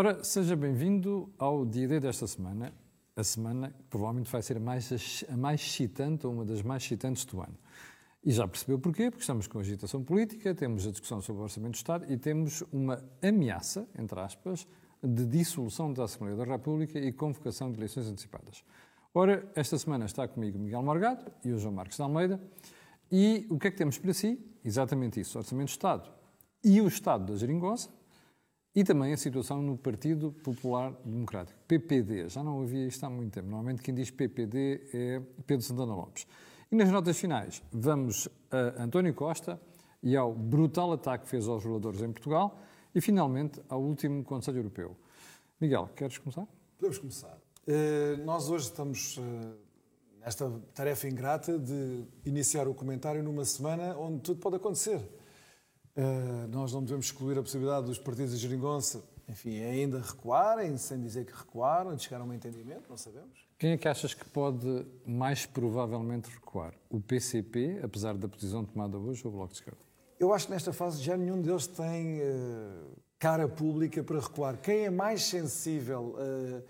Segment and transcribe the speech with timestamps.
[0.00, 2.72] Ora, seja bem-vindo ao dia desta semana,
[3.16, 6.84] a semana que provavelmente vai ser a mais, a mais excitante, ou uma das mais
[6.84, 7.58] excitantes do ano.
[8.24, 9.10] E já percebeu porquê?
[9.10, 12.62] Porque estamos com agitação política, temos a discussão sobre o Orçamento do Estado e temos
[12.70, 14.68] uma ameaça, entre aspas,
[15.02, 18.62] de dissolução da Assembleia da República e convocação de eleições antecipadas.
[19.12, 22.40] Ora, esta semana está comigo Miguel Morgado e o João Marcos de Almeida.
[23.10, 24.38] E o que é que temos para si?
[24.64, 26.08] Exatamente isso, Orçamento do Estado
[26.62, 27.97] e o Estado da Geringonça
[28.74, 32.28] e também a situação no Partido Popular Democrático, PPD.
[32.28, 33.48] Já não havia isto há muito tempo.
[33.48, 36.26] Normalmente quem diz PPD é Pedro Santana Lopes.
[36.70, 39.60] E nas notas finais vamos a António Costa
[40.02, 42.60] e ao brutal ataque que fez aos reguladores em Portugal
[42.94, 44.96] e finalmente ao último Conselho Europeu.
[45.60, 46.46] Miguel, queres começar?
[46.76, 47.38] Podemos começar.
[47.66, 49.22] Uh, nós hoje estamos uh,
[50.20, 55.00] nesta tarefa ingrata de iniciar o comentário numa semana onde tudo pode acontecer.
[55.98, 61.00] Uh, nós não devemos excluir a possibilidade dos partidos de geringonça, enfim, ainda recuarem, sem
[61.00, 63.48] dizer que recuaram, de chegar a um entendimento, não sabemos.
[63.58, 66.72] Quem é que achas que pode mais provavelmente recuar?
[66.88, 69.80] O PCP, apesar da posição tomada hoje, ou o Bloco de Esquerda?
[70.20, 74.56] Eu acho que nesta fase já nenhum deles tem uh, cara pública para recuar.
[74.58, 76.62] Quem é mais sensível uh,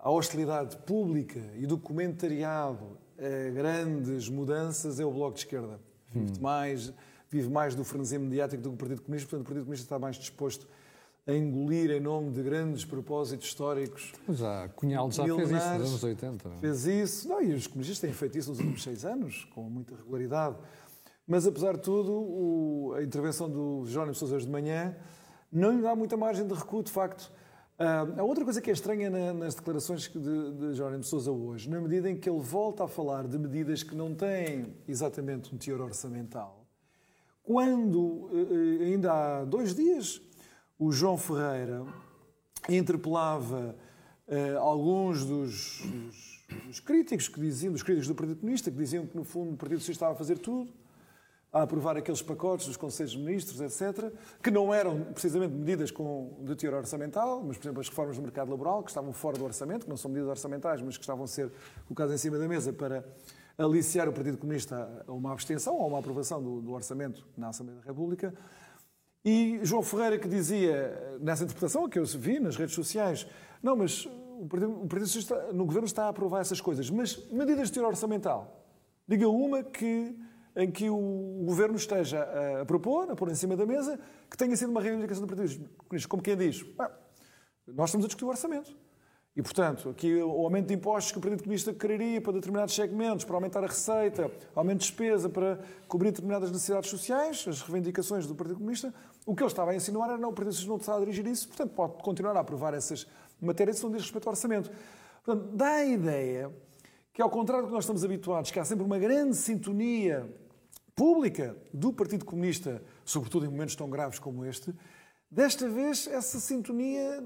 [0.00, 5.80] à hostilidade pública e do comentariado a grandes mudanças é o Bloco de Esquerda.
[6.08, 6.40] Vive hum.
[6.40, 6.92] mais,
[7.32, 9.98] vive mais do frenesimo mediático do que o Partido Comunista, portanto o Partido Comunista está
[9.98, 10.68] mais disposto
[11.26, 14.12] a engolir em nome de grandes propósitos históricos.
[14.28, 16.50] Já, Cunhal já fez isso nos anos 80.
[16.60, 19.94] Fez isso, não, e os comunistas têm feito isso nos últimos seis anos, com muita
[19.94, 20.56] regularidade.
[21.26, 24.96] Mas, apesar de tudo, o, a intervenção do Jerónimo Sousa hoje de manhã
[25.50, 27.30] não lhe dá muita margem de recuo, de facto.
[27.78, 31.70] Uh, a outra coisa que é estranha na, nas declarações de, de Jerónimo Sousa hoje,
[31.70, 35.58] na medida em que ele volta a falar de medidas que não têm exatamente um
[35.58, 36.61] teor orçamental,
[37.42, 40.20] quando, uh, ainda há dois dias,
[40.78, 41.84] o João Ferreira
[42.68, 43.76] interpelava
[44.28, 49.06] uh, alguns dos, dos, dos, críticos que diziam, dos críticos do Partido Comunista, que diziam
[49.06, 50.72] que no fundo o Partido Socialista estava a fazer tudo,
[51.52, 54.10] a aprovar aqueles pacotes dos Conselhos de Ministros, etc.,
[54.42, 58.22] que não eram precisamente medidas com, de teor orçamental, mas, por exemplo, as reformas do
[58.22, 61.24] mercado laboral, que estavam fora do orçamento, que não são medidas orçamentais, mas que estavam
[61.24, 61.52] a ser
[61.86, 63.04] colocadas em cima da mesa para
[63.64, 67.48] aliciar o Partido Comunista a uma abstenção ou a uma aprovação do, do orçamento na
[67.48, 68.34] Assembleia da República.
[69.24, 73.26] E João Ferreira que dizia, nessa interpretação que eu vi nas redes sociais,
[73.62, 77.16] não, mas o Partido, o Partido Socialista no Governo está a aprovar essas coisas, mas
[77.30, 78.66] medidas de teor orçamental.
[79.06, 80.18] Diga uma que,
[80.56, 82.26] em que o Governo esteja
[82.60, 85.68] a propor, a pôr em cima da mesa, que tenha sido uma reivindicação do Partido
[85.76, 86.08] Comunista.
[86.08, 86.64] Como quem diz,
[87.66, 88.76] nós estamos a discutir o orçamento.
[89.34, 93.24] E, portanto, aqui o aumento de impostos que o Partido Comunista quereria para determinados segmentos,
[93.24, 98.34] para aumentar a receita, aumento de despesa para cobrir determinadas necessidades sociais, as reivindicações do
[98.34, 98.92] Partido Comunista,
[99.24, 101.26] o que ele estava a insinuar era não, o Partido Socialista não está a dirigir
[101.26, 103.06] isso, portanto pode continuar a aprovar essas
[103.40, 104.70] matérias se não diz respeito ao orçamento.
[105.24, 106.52] Portanto, dá a ideia
[107.14, 110.28] que, ao contrário do que nós estamos habituados, que há sempre uma grande sintonia
[110.94, 114.74] pública do Partido Comunista, sobretudo em momentos tão graves como este,
[115.30, 117.24] desta vez essa sintonia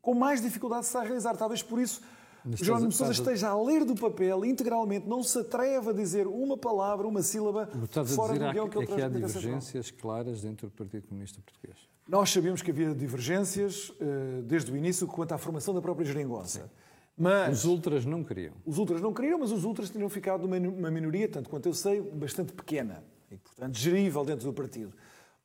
[0.00, 1.36] com mais dificuldade se está a realizar.
[1.36, 2.00] Talvez por isso
[2.44, 6.56] Mas Jerónimo Sousa esteja a ler do papel integralmente, não se atreve a dizer uma
[6.56, 7.68] palavra, uma sílaba
[8.06, 11.76] fora do guião que ele é que há divergências claras dentro do Partido Comunista Português.
[12.08, 16.70] Nós sabíamos que havia divergências uh, desde o início quanto à formação da própria geringonça.
[17.18, 18.54] Mas, os ultras não queriam.
[18.64, 22.00] Os ultras não queriam, mas os ultras tinham ficado numa minoria, tanto quanto eu sei,
[22.00, 24.92] bastante pequena e, portanto, gerível dentro do partido.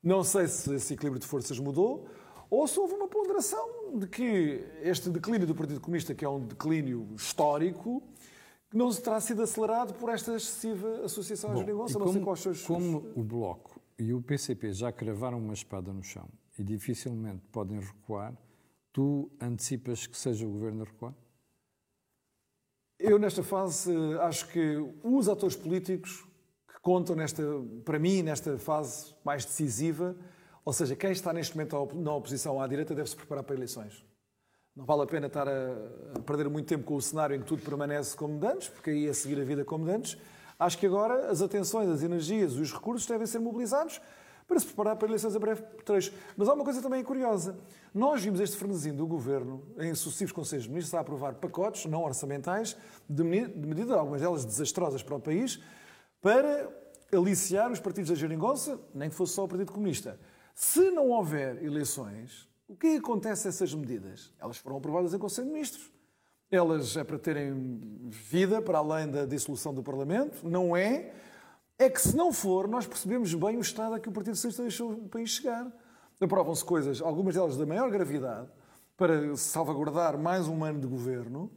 [0.01, 2.07] Não sei se esse equilíbrio de forças mudou
[2.49, 3.67] ou se houve uma ponderação
[3.97, 8.01] de que este declínio do Partido Comunista, que é um declínio histórico,
[8.73, 11.99] não terá sido acelerado por esta excessiva associação à geringonça.
[11.99, 12.63] Não sei quais são os...
[12.63, 16.27] Como o Bloco e o PCP já cravaram uma espada no chão
[16.57, 18.35] e dificilmente podem recuar,
[18.91, 21.13] tu antecipas que seja o Governo a recuar?
[22.97, 26.25] Eu, nesta fase, acho que os atores políticos
[26.67, 27.43] que contam, nesta,
[27.83, 30.15] para mim, nesta fase mais decisiva,
[30.65, 34.05] ou seja, quem está neste momento na oposição à direita deve se preparar para eleições.
[34.75, 37.61] Não vale a pena estar a perder muito tempo com o cenário em que tudo
[37.61, 40.17] permanece como dantes, porque aí é seguir a vida como dantes.
[40.57, 44.01] Acho que agora as atenções, as energias, os recursos devem ser mobilizados
[44.47, 46.13] para se preparar para eleições a breve trecho.
[46.35, 47.57] Mas há uma coisa também curiosa.
[47.93, 52.03] Nós vimos este frenesim do Governo, em sucessivos Conselhos de Ministros, a aprovar pacotes não
[52.03, 52.75] orçamentais
[53.07, 55.61] de medidas, algumas delas desastrosas para o país,
[56.21, 56.69] para
[57.13, 60.19] aliciar os partidos da geringonça, nem que fosse só o Partido Comunista.
[60.53, 64.31] Se não houver eleições, o que acontece a essas medidas?
[64.39, 65.91] Elas foram aprovadas em Conselho de Ministros.
[66.49, 70.47] Elas é para terem vida para além da dissolução do Parlamento?
[70.47, 71.13] Não é.
[71.79, 74.61] É que se não for, nós percebemos bem o estado a que o Partido Socialista
[74.61, 75.71] deixou o país chegar.
[76.21, 78.47] aprovam-se coisas, algumas delas da maior gravidade,
[78.95, 81.51] para salvaguardar mais um ano de governo,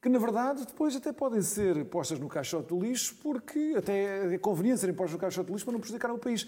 [0.00, 4.38] que na verdade depois até podem ser postas no caixote do lixo, porque até é
[4.38, 6.46] conveniente serem postas no caixote do lixo para não prejudicar o país.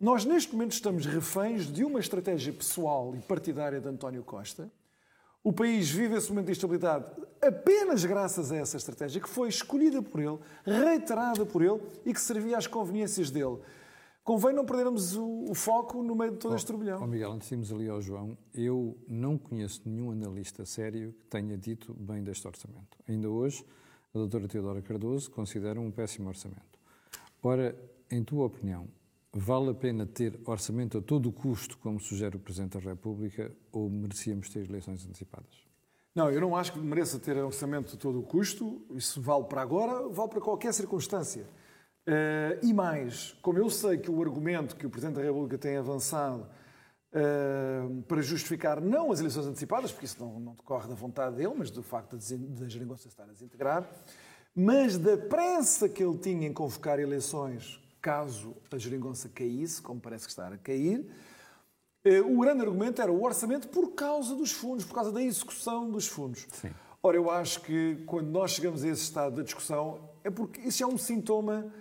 [0.00, 4.72] Nós, neste momento, estamos reféns de uma estratégia pessoal e partidária de António Costa.
[5.44, 7.04] O país vive esse momento de instabilidade
[7.38, 12.20] apenas graças a essa estratégia que foi escolhida por ele, reiterada por ele e que
[12.20, 13.58] servia às conveniências dele.
[14.24, 17.02] Convém não perdermos o, o foco no meio de todo oh, este turbilhão.
[17.02, 21.58] Oh Miguel, antes de ali ao João, eu não conheço nenhum analista sério que tenha
[21.58, 22.96] dito bem deste orçamento.
[23.06, 23.62] Ainda hoje,
[24.14, 26.78] a doutora Teodora Cardoso considera um péssimo orçamento.
[27.42, 27.76] Ora,
[28.10, 28.88] em tua opinião,
[29.32, 33.88] vale a pena ter orçamento a todo custo, como sugere o Presidente da República, ou
[33.88, 35.70] merecíamos ter eleições antecipadas?
[36.14, 38.84] Não, eu não acho que mereça ter orçamento a todo custo.
[38.90, 41.46] Isso vale para agora, vale para qualquer circunstância.
[42.08, 45.76] Uh, e mais, como eu sei que o argumento que o Presidente da República tem
[45.76, 46.46] avançado
[47.12, 51.54] uh, para justificar não as eleições antecipadas, porque isso não, não decorre da vontade dele,
[51.56, 53.88] mas do facto da geringonça estar a desintegrar,
[54.54, 60.24] mas da pressa que ele tinha em convocar eleições caso a geringonça caísse, como parece
[60.24, 61.06] que está a cair,
[62.04, 65.90] uh, o grande argumento era o orçamento por causa dos fundos, por causa da execução
[65.90, 66.46] dos fundos.
[66.52, 66.70] Sim.
[67.02, 70.82] Ora, eu acho que quando nós chegamos a esse estado da discussão, é porque isso
[70.82, 71.72] é um sintoma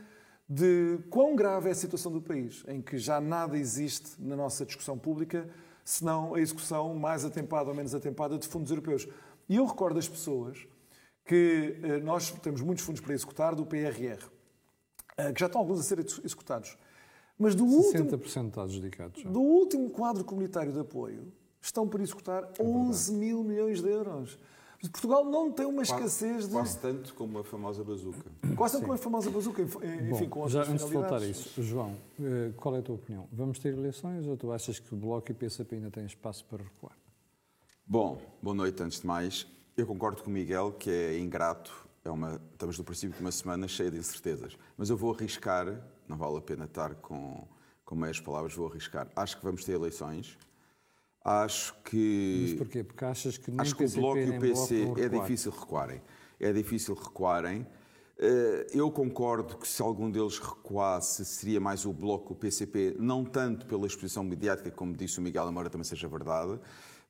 [0.47, 4.65] de quão grave é a situação do país, em que já nada existe na nossa
[4.65, 5.47] discussão pública
[5.83, 9.07] senão a execução mais atempada ou menos atempada de fundos europeus.
[9.47, 10.67] E eu recordo as pessoas
[11.25, 14.19] que eh, nós temos muitos fundos para executar do PRR, eh,
[15.33, 16.77] que já estão alguns a ser executados.
[17.37, 19.23] Mas do 60% último, está adjudicados.
[19.23, 21.31] Do último quadro comunitário de apoio,
[21.61, 24.37] estão para executar é 11 mil milhões de euros.
[24.87, 26.53] Portugal não tem uma escassez de.
[26.53, 28.31] Quase tanto como a famosa bazuca.
[28.55, 29.79] Quase tanto como a famosa bazuca, enfim,
[30.09, 32.95] Bom, com as Já antes de voltar a isso, João, eh, qual é a tua
[32.95, 33.27] opinião?
[33.31, 36.45] Vamos ter eleições ou tu achas que o Bloco e o PCP ainda têm espaço
[36.45, 36.97] para recuar?
[37.85, 39.45] Bom, boa noite antes de mais.
[39.75, 43.31] Eu concordo com o Miguel que é ingrato, é uma, estamos no princípio de uma
[43.31, 47.47] semana cheia de incertezas, mas eu vou arriscar, não vale a pena estar com,
[47.85, 49.07] com meias palavras, vou arriscar.
[49.15, 50.37] Acho que vamos ter eleições
[51.23, 52.47] Acho que.
[52.49, 52.83] Mas porquê?
[52.83, 56.01] Porque achas que Acho que o Bloco e o PC é difícil recuarem.
[56.39, 57.67] É difícil recuarem.
[58.17, 63.23] Eh, eu concordo que se algum deles recuasse, seria mais o Bloco, o PCP, não
[63.23, 66.59] tanto pela exposição mediática, como disse o Miguel Amora, também seja verdade,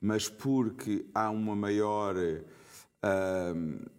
[0.01, 2.15] mas porque há uma maior.
[2.15, 3.89] Uh,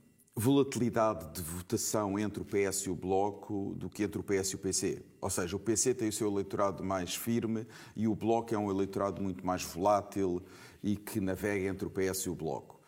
[0.41, 4.55] volatilidade de votação entre o PS e o Bloco do que entre o PS e
[4.55, 5.03] o PC.
[5.21, 8.71] Ou seja, o PC tem o seu eleitorado mais firme e o Bloco é um
[8.71, 10.43] eleitorado muito mais volátil
[10.83, 12.81] e que navega entre o PS e o Bloco.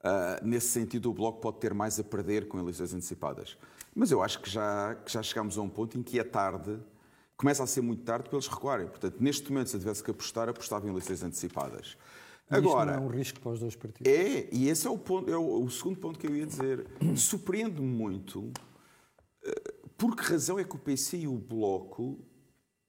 [0.00, 3.56] Uh, nesse sentido, o Bloco pode ter mais a perder com eleições antecipadas.
[3.94, 6.78] Mas eu acho que já, que já chegamos a um ponto em que é tarde,
[7.38, 8.86] começa a ser muito tarde para eles recuarem.
[8.86, 11.96] Portanto, neste momento, se eu tivesse que apostar, apostava em eleições antecipadas.
[12.50, 14.10] Agora, não é um risco para os dois partidos.
[14.10, 16.86] É, e esse é o, ponto, é o, o segundo ponto que eu ia dizer.
[17.16, 18.50] Surpreende-me muito
[19.44, 22.18] eh, por que razão é que o PC e o Bloco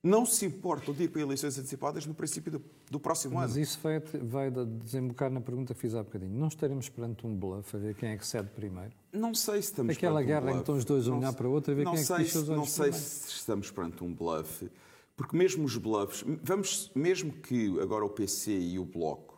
[0.01, 3.59] não se importam de ir para eleições antecipadas no princípio do, do próximo Mas ano.
[3.59, 6.31] Mas isso vai, vai desembocar na pergunta que fiz há bocadinho.
[6.31, 8.91] Não estaremos perante um bluff a ver quem é que cede primeiro?
[9.11, 11.33] Não sei se estamos Aquela perante um guerra em que estão os dois a olhar
[11.33, 13.05] para o outro a ver quem é que os Não sei primeiro.
[13.05, 14.71] se estamos perante um bluff,
[15.17, 19.28] porque mesmo os bluffs, vamos, mesmo que agora o PC e o Bloco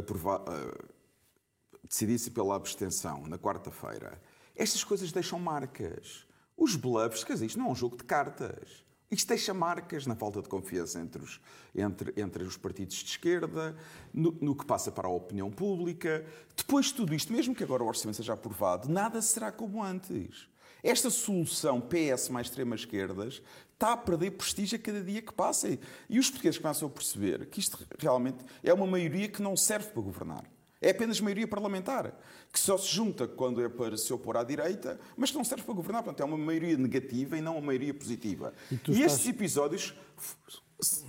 [0.00, 0.88] uh,
[1.88, 4.20] decidisse pela abstenção na quarta-feira,
[4.54, 6.26] estas coisas deixam marcas.
[6.56, 8.84] Os bluffs, quer dizer, isto não é um jogo de cartas.
[9.10, 11.40] Isto deixa marcas na falta de confiança entre os,
[11.74, 13.74] entre, entre os partidos de esquerda,
[14.12, 16.26] no, no, que passa para a opinião pública.
[16.54, 20.46] Depois de tudo isto, mesmo que agora o orçamento seja aprovado, nada será como antes.
[20.82, 23.42] Esta solução PS mais extrema-esquerdas
[23.78, 25.78] está a perder prestígio a cada dia que passa.
[26.10, 29.90] E os portugueses começam a perceber que isto realmente é uma maioria que não serve
[29.90, 30.44] para governar.
[30.80, 32.12] É apenas maioria parlamentar,
[32.52, 35.64] que só se junta quando é para se opor à direita, mas que não serve
[35.64, 36.02] para governar.
[36.02, 38.52] Portanto, é uma maioria negativa e não uma maioria positiva.
[38.70, 38.98] E, e estás...
[38.98, 39.94] estes episódios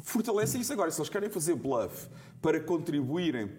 [0.04, 0.92] fortalecem isso agora.
[0.92, 2.08] Se eles querem fazer bluff
[2.42, 3.52] para contribuírem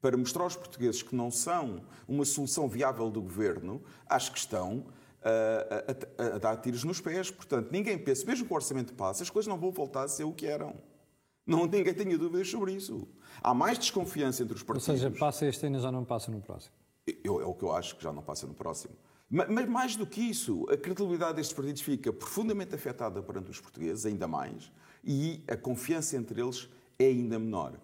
[0.00, 4.86] para mostrar aos portugueses que não são uma solução viável do governo, acho que estão
[5.28, 7.30] a, a, a, dar tiros nos pés.
[7.30, 10.24] Portanto, ninguém pensa, mesmo que o orçamento passe, as coisas não vão voltar a ser
[10.24, 10.74] o que eram.
[11.46, 13.06] Não, ninguém tenha dúvidas sobre isso.
[13.40, 14.88] Há mais desconfiança entre os partidos.
[14.88, 16.74] Ou seja, passa este ano já não passa no próximo.
[17.22, 18.94] Eu, é o que eu acho que já não passa no próximo.
[19.30, 23.60] Mas, mas, mais do que isso, a credibilidade destes partidos fica profundamente afetada perante os
[23.60, 24.70] portugueses, ainda mais,
[25.04, 26.68] e a confiança entre eles
[26.98, 27.74] é ainda menor.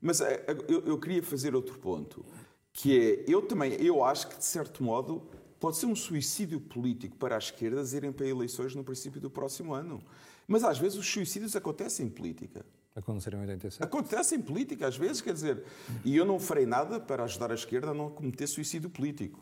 [0.00, 2.24] Mas eh, eu, eu queria fazer outro ponto,
[2.72, 5.22] que é, eu também, eu acho que, de certo modo,
[5.62, 9.72] Pode ser um suicídio político para as esquerdas irem para eleições no princípio do próximo
[9.72, 10.02] ano.
[10.44, 12.66] Mas às vezes os suicídios acontecem em política.
[12.96, 13.80] Aconteceram em 87?
[13.80, 15.62] Acontece em política, às vezes, quer dizer.
[16.04, 19.38] E eu não farei nada para ajudar a esquerda a não cometer suicídio político.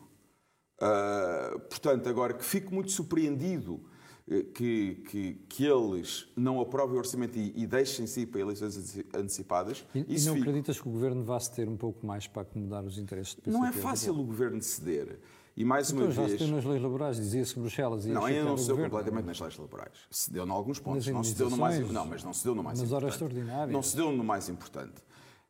[0.77, 3.83] Uh, portanto, agora que fico muito surpreendido
[4.29, 8.95] eh, que, que, que, eles não aprovem o orçamento e, e deixem-se ir para eleições
[9.11, 9.83] antecipadas.
[9.95, 10.49] E, e não fico...
[10.49, 13.57] acreditas que o governo vá ceder um pouco mais para acomodar os interesses do PCP?
[13.59, 15.19] Não é fácil o governo ceder.
[15.61, 16.39] E mais então, uma já vez.
[16.39, 18.97] Já nas leis laborais, dizia-se Bruxelas Não, ainda não se deu governo.
[18.97, 19.93] completamente nas leis laborais.
[20.09, 21.05] Se deu em alguns pontos.
[21.05, 23.03] Não se deu no mais, não, mas não se deu no mais nas importante.
[23.03, 23.71] horas extraordinárias.
[23.71, 24.95] Não se deu no mais importante.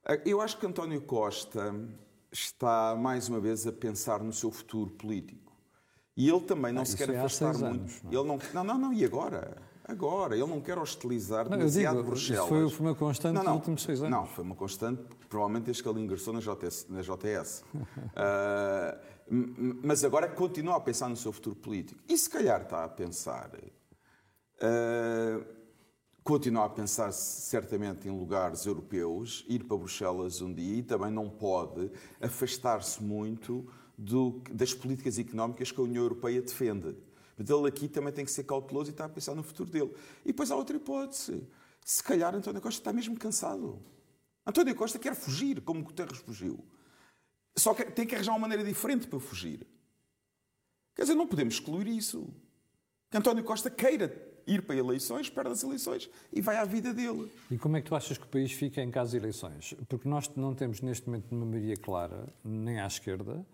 [0.04, 1.74] Ah, eu acho que António Costa
[2.30, 5.54] está, mais uma vez, a pensar no seu futuro político.
[6.18, 7.66] E ele também não ah, se quer é afastar muito.
[7.66, 8.16] Anos, não, é?
[8.16, 9.56] ele não, não, não, não, e agora?
[9.86, 12.50] Agora, ele não quer hostilizar não, demasiado digo, Bruxelas.
[12.50, 14.12] Foi, foi uma constante não, não, nos últimos seis anos.
[14.12, 16.88] Não, foi uma constante, provavelmente desde que ele ingressou na JS.
[16.90, 17.64] Na JS.
[17.74, 22.02] uh, mas agora continua a pensar no seu futuro político.
[22.10, 23.50] E se calhar está a pensar.
[24.58, 25.46] Uh,
[26.22, 31.30] continua a pensar certamente em lugares europeus, ir para Bruxelas um dia e também não
[31.30, 33.66] pode afastar-se muito
[33.98, 36.96] do, das políticas económicas que a União Europeia defende.
[37.38, 39.96] Mas ele aqui também tem que ser cauteloso e está a pensar no futuro dele.
[40.26, 41.48] E depois há outra hipótese.
[41.86, 43.80] Se calhar António Costa está mesmo cansado.
[44.46, 46.60] António Costa quer fugir, como Guterres fugiu.
[47.56, 49.68] Só que tem que arranjar uma maneira diferente para fugir.
[50.96, 52.28] Quer dizer, não podemos excluir isso.
[53.10, 57.32] Que António Costa queira ir para eleições, perde as eleições e vai à vida dele.
[57.50, 59.76] E como é que tu achas que o país fica em caso de eleições?
[59.88, 63.46] Porque nós não temos neste momento uma maioria clara, nem à esquerda,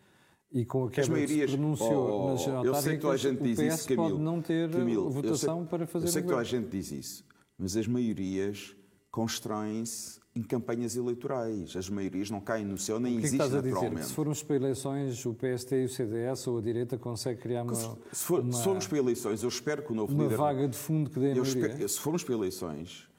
[0.52, 3.44] e com a quebra que se pronunciou oh, nas eu sei que toda a gente
[3.44, 6.42] diz isso, Camilo, pode não ter Camilo, votação sei, para fazer Eu sei que toda
[6.42, 7.26] a gente diz isso,
[7.58, 8.76] mas as maiorias
[9.12, 11.76] constroem-se em campanhas eleitorais.
[11.76, 13.86] As maiorias não caem no céu, nem o que existem é que estás naturalmente.
[13.86, 14.02] A dizer?
[14.04, 17.64] Que se formos para eleições, o PST e o CDS ou a direita consegue criar
[17.64, 17.74] uma...
[17.74, 20.36] Se, for, uma, se formos para eleições, eu espero que o novo uma líder...
[20.36, 21.68] Uma vaga de fundo que dê a maioria.
[21.68, 23.10] Espero, se formos para eleições,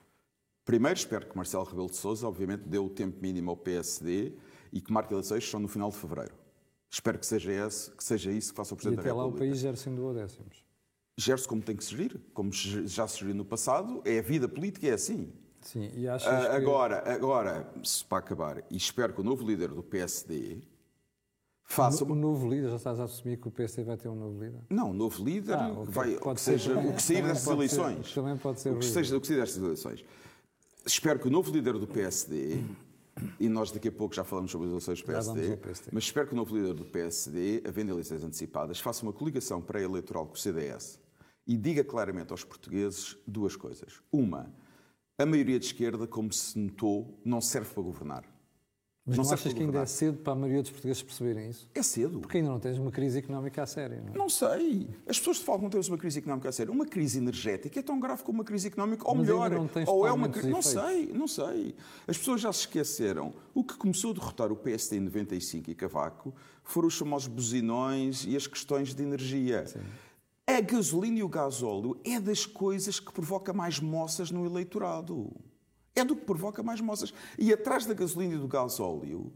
[0.64, 4.34] primeiro espero que Marcelo Rebelo de Sousa, obviamente, dê o tempo mínimo ao PSD
[4.72, 6.34] e que marque eleições só no final de fevereiro.
[6.88, 9.44] Espero que seja, esse, que seja isso que faça o Presidente e até da República.
[9.44, 10.64] lá o país gera-se em duodécimos.
[11.18, 14.00] Gera-se como tem que se gerir, como já se geriu no passado.
[14.04, 15.32] É a vida política, é assim.
[15.60, 16.56] Sim, e achas uh, que...
[16.56, 17.72] Agora, agora,
[18.08, 20.62] para acabar, e espero que o novo líder do PSD
[21.64, 22.04] faça...
[22.04, 24.60] O, novo líder, já estás a assumir que o PSD vai ter um novo líder?
[24.70, 25.92] Não, o novo líder ah, okay.
[25.92, 28.08] vai, o que, seja, o que sair destas eleições.
[28.08, 30.04] Ser, também pode ser o que, seja, o que sair destas eleições.
[30.86, 32.64] Espero que o novo líder do PSD
[33.38, 36.28] e nós daqui a pouco já falamos sobre as eleições do PSD, PSD, mas espero
[36.28, 40.38] que o novo líder do PSD, havendo eleições antecipadas, faça uma coligação pré-eleitoral com o
[40.38, 41.00] CDS
[41.46, 44.00] e diga claramente aos portugueses duas coisas.
[44.12, 44.52] Uma,
[45.18, 48.24] a maioria de esquerda, como se notou, não serve para governar.
[49.04, 51.68] Mas não, não achas que ainda é cedo para a maioria dos portugueses perceberem isso?
[51.74, 52.20] É cedo.
[52.20, 54.18] Porque ainda não tens uma crise económica a sério, não é?
[54.18, 54.86] Não sei.
[55.08, 56.72] As pessoas falam que não temos uma crise económica a sério.
[56.74, 59.88] Uma crise energética é tão grave como uma crise económica, ou Mas melhor, não tens
[59.88, 60.50] ou é uma crise...
[60.50, 61.74] Não sei, não sei.
[62.06, 63.32] As pessoas já se esqueceram.
[63.54, 68.26] O que começou a derrotar o PSD em 95 e Cavaco foram os famosos buzinões
[68.26, 69.66] e as questões de energia.
[69.66, 69.80] Sim.
[70.50, 75.30] A gasolina e o gasóleo é das coisas que provoca mais moças no eleitorado.
[75.94, 77.12] É do que provoca mais moças.
[77.38, 79.30] E atrás da gasolina e do gasóleo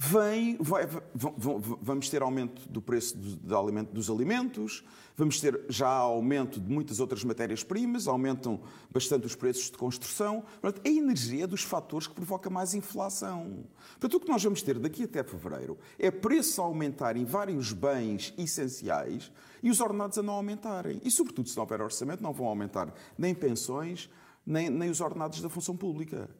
[0.00, 4.84] vem, vai, vamos ter aumento do preço do, dos alimentos,
[5.16, 8.60] vamos ter já aumento de muitas outras matérias-primas, aumentam
[8.92, 10.44] bastante os preços de construção.
[10.60, 13.64] Portanto, a energia é dos fatores que provoca mais inflação.
[13.98, 17.72] Portanto, o que nós vamos ter daqui até fevereiro é preços a aumentar em vários
[17.72, 21.00] bens essenciais e os ordenados a não aumentarem.
[21.04, 24.08] E, sobretudo, se não houver orçamento, não vão aumentar nem pensões,
[24.46, 26.30] nem, nem os ordenados da função pública.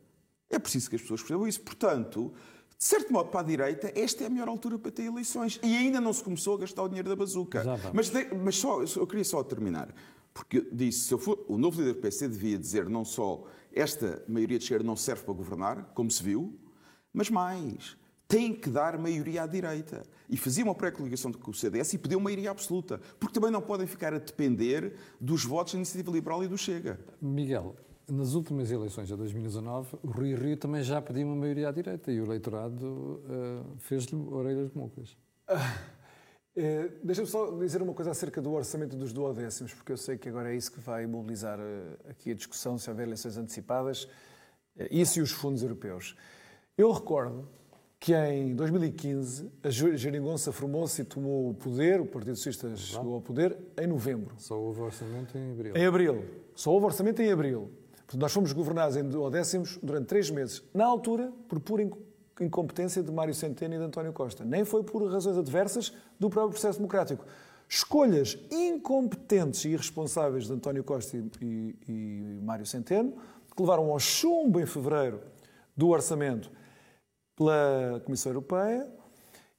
[0.49, 1.61] É preciso que as pessoas percebam isso.
[1.61, 2.33] Portanto,
[2.79, 5.59] de certo modo, para a direita, esta é a melhor altura para ter eleições.
[5.65, 7.65] E ainda não se começou a gastar o dinheiro da bazuca.
[7.93, 8.13] Mas,
[8.45, 9.93] mas só, eu queria só terminar.
[10.33, 14.23] Porque disse, se eu for, o novo líder do PC devia dizer não só esta
[14.29, 16.57] maioria de esquerda não serve para governar, como se viu,
[17.13, 17.97] mas mais,
[18.29, 20.05] tem que dar maioria à direita.
[20.31, 23.01] E fazia uma pré-coligação com o CDS e pediu maioria absoluta.
[23.19, 27.01] Porque também não podem ficar a depender dos votos da Iniciativa Liberal e do Chega.
[27.21, 27.75] Miguel,
[28.11, 32.11] nas últimas eleições de 2019, o Rui Rio também já pediu uma maioria à direita
[32.11, 35.17] e o eleitorado uh, fez-lhe orelhas mocas.
[35.47, 35.79] Ah,
[36.57, 40.29] é, Deixa-me só dizer uma coisa acerca do orçamento dos duodécimos, porque eu sei que
[40.29, 44.09] agora é isso que vai mobilizar uh, aqui a discussão se houver eleições antecipadas, uh,
[44.91, 46.17] isso e os fundos europeus.
[46.77, 47.47] Eu recordo
[48.01, 53.21] que em 2015 a Geringonça formou-se e tomou o poder, o Partido Socialista chegou ao
[53.21, 54.35] poder, em novembro.
[54.39, 55.77] Só houve orçamento em abril.
[55.77, 56.25] Em abril.
[56.55, 57.71] Só houve orçamento em abril.
[58.17, 60.63] Nós fomos governados em duodécimos durante três meses.
[60.73, 61.87] Na altura, por pura
[62.41, 64.45] incompetência de Mário Centeno e de António Costa.
[64.45, 67.25] Nem foi por razões adversas do próprio processo democrático.
[67.69, 73.15] Escolhas incompetentes e irresponsáveis de António Costa e, e, e Mário Centeno
[73.59, 75.21] que levaram ao chumbo em fevereiro
[75.77, 76.49] do orçamento
[77.37, 78.89] pela Comissão Europeia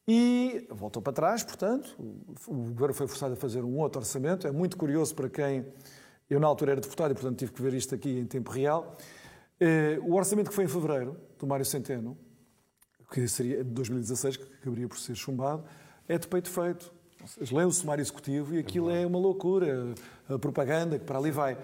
[0.08, 1.96] e voltou para trás, portanto,
[2.48, 4.48] o governo foi forçado a fazer um outro orçamento.
[4.48, 5.66] É muito curioso para quem.
[6.30, 8.96] Eu, na altura, era deputado e, portanto, tive que ver isto aqui em tempo real.
[9.60, 12.16] Eh, o orçamento que foi em fevereiro, do Mário Centeno,
[13.12, 15.64] que seria de 2016, que acabaria por ser chumbado,
[16.08, 16.94] é de peito feito.
[17.52, 19.94] Lê o sumário executivo e aquilo é uma loucura.
[20.30, 21.58] A propaganda que para ali vai.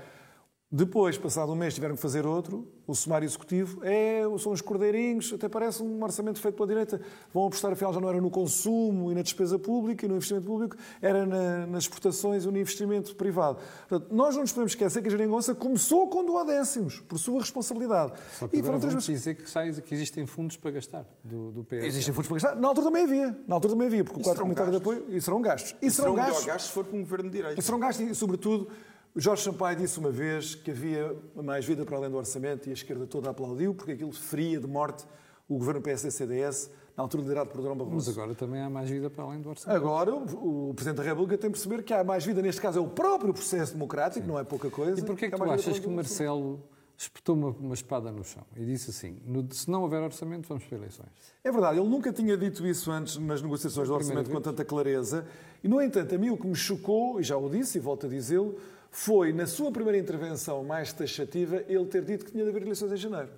[0.72, 2.68] Depois, passado um mês, tiveram que fazer outro.
[2.88, 7.00] O sumário executivo é, são os cordeirinhos, até parece um orçamento feito pela direita.
[7.34, 10.46] Vão apostar, afinal, já não era no consumo e na despesa pública e no investimento
[10.46, 13.60] público, era na, nas exportações e no investimento privado.
[13.88, 18.14] Portanto, nós não nos podemos esquecer que a geringonça começou com duodécimos, por sua responsabilidade.
[18.34, 21.64] Só que e agora vamos dizer que, sai, que existem fundos para gastar do, do
[21.64, 21.86] PS.
[21.86, 22.56] Existem fundos para gastar?
[22.60, 23.38] Na altura também havia.
[23.48, 25.06] Na altura também havia, porque o quadro comunitário de apoio...
[25.10, 25.76] E serão gastos.
[25.82, 27.60] E, serão, serão gastos, gastos se for para um governo de direita.
[27.60, 28.68] E serão gastos, e, sobretudo
[29.16, 32.72] o Jorge Sampaio disse uma vez que havia mais vida para além do orçamento e
[32.72, 35.06] a esquerda toda aplaudiu porque aquilo feria de morte
[35.48, 37.96] o governo PSD-CDS, na altura liderado por Durão Barroso.
[37.96, 39.78] Mas agora também há mais vida para além do orçamento.
[39.78, 42.80] Agora o, o Presidente da República tem que perceber que há mais vida, neste caso
[42.80, 44.32] é o próprio processo democrático, Sim.
[44.32, 45.00] não é pouca coisa.
[45.00, 46.62] E porquê é que, tu achas que Marcelo
[46.98, 50.64] espetou uma, uma, espada no chão e disse assim: no, se não houver orçamento, vamos
[50.64, 51.10] para eleições.
[51.44, 55.28] É verdade, ele nunca tinha dito isso antes nas negociações do orçamento com tanta clareza.
[55.64, 58.06] E, no entanto, a mim o que me chocou, e já o disse e volto
[58.08, 58.56] a dizê-lo,
[58.96, 62.94] foi, na sua primeira intervenção mais taxativa, ele ter dito que tinha de haver eleições
[62.94, 63.30] em janeiro.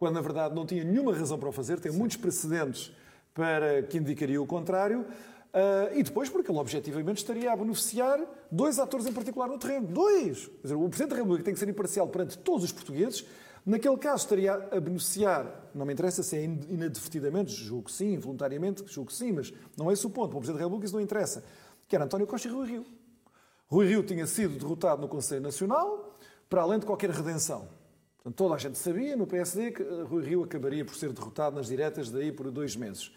[0.00, 1.98] Quando, na verdade, não tinha nenhuma razão para o fazer, tem Sim.
[1.98, 2.92] muitos precedentes
[3.32, 5.02] para que indicaria o contrário.
[5.02, 9.86] Uh, e depois, porque ele objetivamente estaria a beneficiar dois atores em particular no terreno.
[9.86, 10.50] Dois!
[10.60, 13.24] Dizer, o Presidente da República tem que ser imparcial perante todos os portugueses.
[13.64, 18.82] Naquele caso, estaria a beneficiar, não me interessa se é inadvertidamente, julgo que sim, voluntariamente,
[18.88, 20.30] julgo que sim, mas não é esse o ponto.
[20.30, 21.44] Para o Presidente da República isso não interessa.
[21.86, 23.03] Que era António Costa e Rui Rio.
[23.68, 26.16] Rui Rio tinha sido derrotado no Conselho Nacional,
[26.48, 27.68] para além de qualquer redenção.
[28.16, 31.66] Portanto, toda a gente sabia no PSD que Rui Rio acabaria por ser derrotado nas
[31.66, 33.12] diretas daí por dois meses.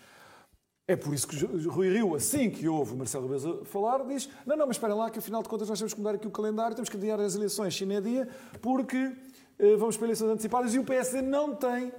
[0.87, 1.35] É por isso que
[1.67, 5.19] Rui Rio, assim que ouve Marcelo Rebelo falar, diz: não, não, mas espera lá, que
[5.19, 7.73] afinal de contas nós temos que mudar aqui o calendário, temos que adiar as eleições
[7.73, 8.29] China é dia,
[8.61, 9.11] porque
[9.59, 11.91] eh, vamos para eleições antecipadas e o PSD não tem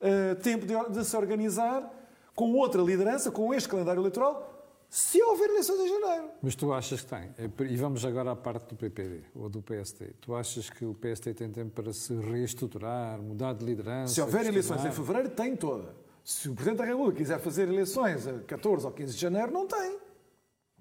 [0.00, 1.88] eh, tempo de, de se organizar
[2.34, 4.59] com outra liderança, com este calendário eleitoral,
[4.90, 6.30] se houver eleições em janeiro.
[6.42, 7.30] Mas tu achas que tem?
[7.38, 10.16] É e vamos agora à parte do PPD ou do PST.
[10.20, 14.12] Tu achas que o PST tem tempo para se reestruturar, mudar de liderança?
[14.12, 15.94] Se houver eleições em fevereiro, tem toda.
[16.24, 19.66] Se o Presidente da República quiser fazer eleições a 14 ou 15 de janeiro, não
[19.68, 19.96] tem.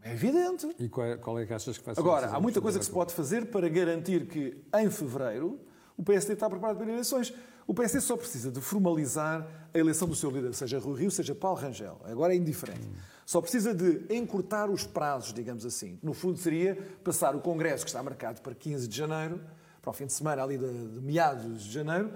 [0.02, 0.68] É evidente.
[0.80, 2.02] E qual é, qual é que achas que vai ser?
[2.02, 5.60] Agora, há muita coisa que se pode fazer para garantir que em fevereiro
[5.96, 7.32] o PSD está preparado para eleições.
[7.70, 11.36] O PSD só precisa de formalizar a eleição do seu líder, seja Rui Rio, seja
[11.36, 12.02] Paulo Rangel.
[12.04, 12.90] Agora é indiferente.
[13.28, 16.00] Só precisa de encurtar os prazos, digamos assim.
[16.02, 19.40] No fundo, seria passar o Congresso, que está marcado para 15 de janeiro,
[19.84, 22.12] para o fim de semana ali de, de meados de janeiro,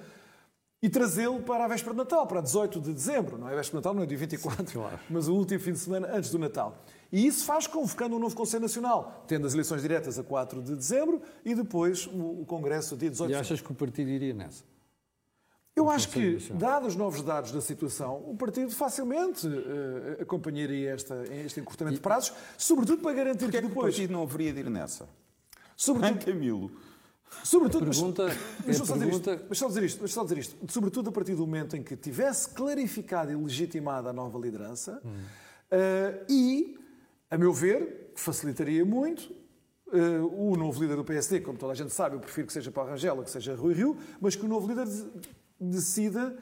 [0.82, 3.38] e trazê-lo para a véspera de Natal, para 18 de dezembro.
[3.38, 5.00] Não é véspera de Natal, não é dia 24, Sim, claro.
[5.08, 6.84] mas o último fim de semana antes do Natal.
[7.12, 10.76] E isso faz convocando um novo Conselho Nacional, tendo as eleições diretas a 4 de
[10.76, 14.73] dezembro e depois o Congresso dia 18 de E achas que o partido iria nessa?
[15.76, 21.24] Eu acho que, dados os novos dados da situação, o partido facilmente uh, acompanharia esta,
[21.46, 23.88] este encurtamento e, de prazos, sobretudo para garantir que, é que depois.
[23.88, 25.10] o partido não haveria de ir nessa?
[25.76, 26.26] Sobretudo.
[26.26, 26.72] Camilo.
[27.44, 28.26] Sobretudo, pergunta,
[28.66, 29.34] mas, mas, pergunta...
[29.34, 31.82] Isto, mas, só dizer isto, mas só dizer isto, sobretudo a partir do momento em
[31.82, 35.10] que tivesse clarificado e legitimada a nova liderança, hum.
[35.10, 36.78] uh, e,
[37.32, 39.34] a meu ver, facilitaria muito
[39.88, 42.72] uh, o novo líder do PSD, como toda a gente sabe, eu prefiro que seja
[42.72, 44.88] Paulo Rangel, que seja Rui Rio, mas que o novo líder
[45.64, 46.36] decida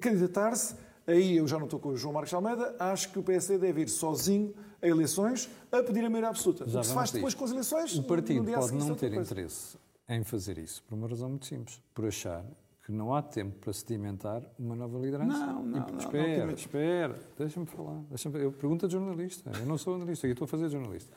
[0.00, 0.76] candidatar-se.
[1.06, 3.82] Aí eu já não estou com o João Marcos Almeida, acho que o PSD deve
[3.82, 6.68] ir sozinho a eleições a pedir a maioria absoluta.
[6.68, 7.98] Já o que se faz depois com as eleições.
[7.98, 12.06] O partido pode não ter interesse em fazer isso, por uma razão muito simples, por
[12.06, 12.44] achar
[12.84, 15.46] que não há tempo para sedimentar uma nova liderança.
[15.46, 15.98] Não, não, e, não.
[15.98, 18.00] Espera, não, espera, deixa-me falar.
[18.08, 21.12] Deixa eu pergunta de jornalista, eu não sou jornalista, eu estou a fazer jornalista.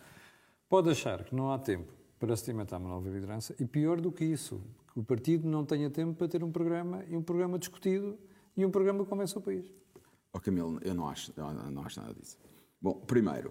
[0.67, 4.25] Pode achar que não há tempo para sedimentar uma nova liderança e pior do que
[4.25, 4.59] isso,
[4.99, 8.17] que o partido não tenha tempo para ter um programa e um programa discutido
[8.55, 9.71] e um programa que convence o país.
[10.33, 11.33] Oh, Camilo, eu não acho,
[11.71, 12.37] não acho nada disso.
[12.81, 13.49] Bom, primeiro,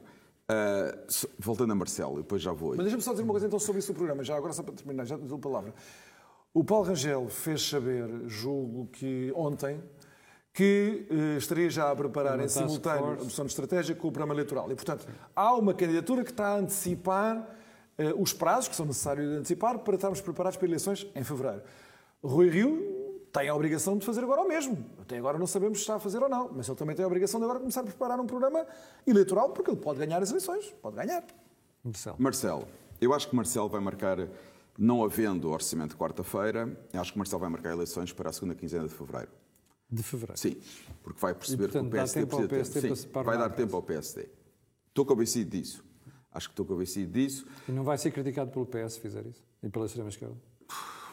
[0.50, 2.70] uh, voltando a Marcelo, depois já vou.
[2.70, 4.74] Mas deixa-me só dizer uma coisa então sobre isso do programa, já agora só para
[4.74, 5.74] terminar, já te dou a palavra.
[6.52, 9.82] O Paulo Rangel fez saber, julgo que ontem,
[10.52, 14.34] que uh, estaria já a preparar em simultâneo a moção de estratégia com o programa
[14.34, 14.70] eleitoral.
[14.70, 17.56] E, portanto, há uma candidatura que está a antecipar
[18.16, 21.62] os prazos que são necessários de antecipar para estarmos preparados para eleições em fevereiro.
[22.22, 24.84] Rui Rio tem a obrigação de fazer agora o mesmo.
[25.00, 27.06] Até agora não sabemos se está a fazer ou não, mas ele também tem a
[27.08, 28.66] obrigação de agora começar a preparar um programa
[29.06, 30.74] eleitoral, porque ele pode ganhar as eleições.
[30.80, 31.24] Pode ganhar.
[31.84, 32.16] Marcelo.
[32.18, 32.68] Marcelo.
[33.00, 34.28] Eu acho que Marcelo vai marcar
[34.76, 38.87] não havendo orçamento de quarta-feira, acho que Marcelo vai marcar eleições para a segunda quinzena
[38.87, 39.28] de fevereiro.
[39.90, 40.38] De fevereiro.
[40.38, 40.56] Sim,
[41.02, 43.54] porque vai perceber E, portanto, que o dá PSD tempo precisa Sim, vai dar mais.
[43.56, 44.28] tempo ao PSD.
[44.88, 45.84] Estou convencido disso.
[46.33, 47.47] Acho que estou convencido disso.
[47.69, 49.43] E não vai ser criticado pelo PS se fizer isso?
[49.62, 50.37] E pela extrema-esquerda?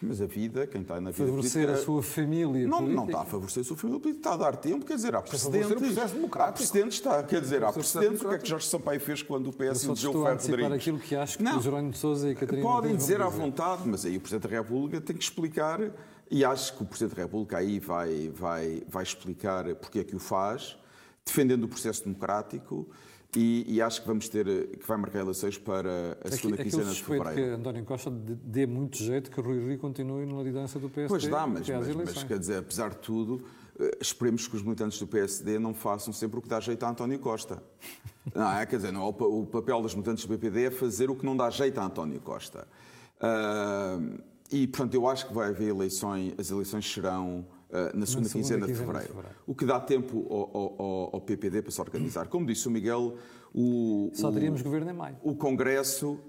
[0.01, 2.95] Mas a vida, quem está na vida Favorecer a política- sua família Não, política?
[2.97, 5.21] não está a favorecer a sua família política, está a dar tempo, quer dizer, há
[5.21, 5.69] precedentes.
[6.11, 6.37] democrático.
[6.43, 8.21] Há precedentes, está, quer dizer, há precedentes.
[8.21, 8.47] O que é que.
[8.49, 10.73] Jorge Sampaio fez quando o PS elegeu o a Ferro Rodrigues?
[10.73, 11.61] aquilo que acho que Não.
[11.61, 14.57] Jerónimo de Sousa e a Catarina Podem dizer à vontade, mas aí o Presidente da
[14.57, 15.79] República tem que explicar,
[16.29, 20.15] e acho que o Presidente da República aí vai, vai, vai explicar porque é que
[20.15, 20.77] o faz,
[21.25, 22.85] defendendo o processo democrático,
[23.35, 24.45] e, e acho que vamos ter,
[24.77, 27.55] que vai marcar eleições para a segunda quinzena de suspeito que fevereiro.
[27.57, 31.45] António Costa dê- muito jeito que Rui Rio continue na liderança do PSD Pois dá,
[31.45, 33.43] mas, às mas, mas quer dizer, apesar de tudo,
[33.79, 36.89] eh, esperemos que os militantes do PSD não façam sempre o que dá jeito a
[36.89, 37.61] António Costa.
[38.33, 38.65] Não é?
[38.65, 41.15] Quer dizer, não, é o pa- o papel dos militantes do BPD é fazer o
[41.15, 42.67] que não dá jeito a António Costa.
[43.21, 43.99] Ah,
[44.51, 47.45] e, portanto, eu acho que vai haver eleições, as eleições serão
[47.93, 49.13] na segunda, quinzena, de, fevereiro.
[49.45, 52.27] O que dá tempo ao, ao- ao- PPD para se organizar.
[52.27, 53.17] Como disse o Miguel,
[53.53, 55.17] o, Só o- teríamos governo em maio.
[55.23, 56.19] o Congresso,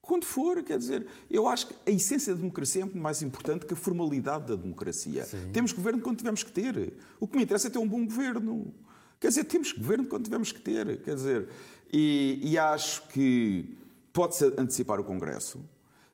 [0.00, 3.64] quando for, quer dizer, eu acho que a essência da democracia é muito mais importante
[3.66, 5.26] que a formalidade da democracia.
[5.52, 6.94] Temos governo quando tivermos que ter.
[7.20, 8.72] O que me interessa é ter um bom governo.
[9.20, 11.02] Quer dizer, temos governo quando tivermos que ter.
[11.02, 11.48] Quer dizer,
[11.92, 13.76] e, e acho que
[14.12, 15.60] pode-se antecipar o Congresso.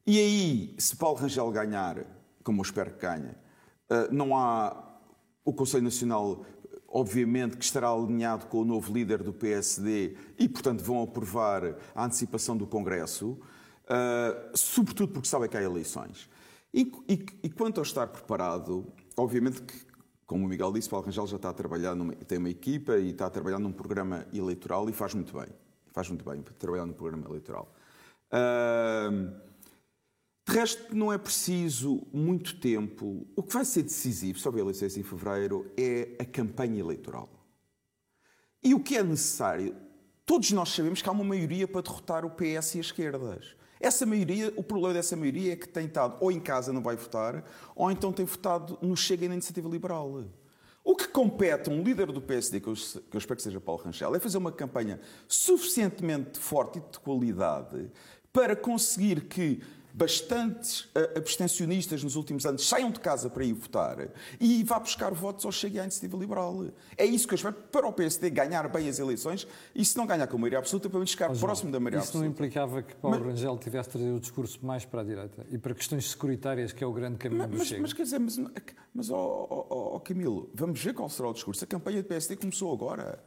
[0.06, 2.04] E aí, se Paulo Rangel ganhar,
[2.44, 3.34] como eu espero que ganhe, eh,
[4.10, 4.84] não há
[5.44, 6.44] o Conselho Nacional,
[6.88, 12.04] obviamente, que estará alinhado com o novo líder do PSD e, portanto, vão aprovar a
[12.04, 13.38] antecipação do Congresso,
[13.88, 16.28] ah, sobretudo porque sabem que há eleições.
[16.74, 19.74] E, e- e quanto ao estar preparado, obviamente que,
[20.26, 23.10] como o Miguel disse, Paulo Rangel já está a trabalhar, numa, tem uma equipa e
[23.10, 25.46] está a trabalhar num programa eleitoral e faz muito bem.
[25.92, 27.72] Faz muito bem trabalhar num programa eleitoral.
[28.30, 29.10] Ah,
[30.46, 33.26] de resto, não é preciso muito tempo.
[33.34, 37.28] O que vai ser decisivo sobre eleições em fevereiro é a campanha eleitoral.
[38.62, 39.74] E o que é necessário?
[40.24, 43.56] Todos nós sabemos que há uma maioria para derrotar o PS e as esquerdas.
[43.80, 46.96] Essa maioria, o problema dessa maioria é que tem estado ou em casa não vai
[46.96, 50.24] votar, ou então tem votado no Chega e na Iniciativa Liberal.
[50.82, 53.60] O que compete a um líder do PSD, que eu, que eu espero que seja
[53.60, 57.90] Paulo Rangel, é fazer uma campanha suficientemente forte e de qualidade
[58.32, 59.62] para conseguir que
[59.96, 63.96] bastantes eh, abstencionistas nos últimos anos saiam de casa para ir votar
[64.38, 66.66] e vá buscar votos ao Chega e à Iniciativa Liberal.
[66.98, 70.06] É isso que eu espero para o PSD ganhar bem as eleições e se não
[70.06, 72.44] ganhar com a maioria absoluta, pelo menos ficar Mas, próximo da maioria Isso não absoluta.
[72.44, 76.10] implicava que Paulo Rangel tivesse trazido o discurso mais para a direita e para questões
[76.10, 77.80] securitárias, que é o grande caminho Mas, do mas, Chega.
[77.80, 78.38] mas quer dizer, mas,
[78.94, 81.64] mas ó, ó, ó, Camilo, vamos ver qual será o discurso.
[81.64, 83.18] A campanha do PSD começou agora.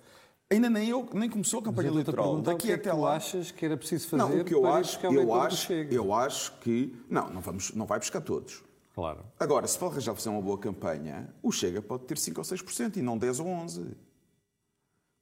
[0.51, 2.41] Ainda nem, eu, nem começou a campanha eleitoral.
[2.41, 3.15] Daqui que é que até tu lá.
[3.15, 6.95] achas que era preciso fazer Não, o que eu acho, eu acho, eu acho que.
[7.07, 8.63] Não, não, vamos, não vai buscar todos.
[8.95, 9.23] Claro.
[9.39, 12.97] Agora, se Paulo Rangel fizer uma boa campanha, o Chega pode ter 5 ou 6%
[12.97, 13.93] e não 10 ou 11%.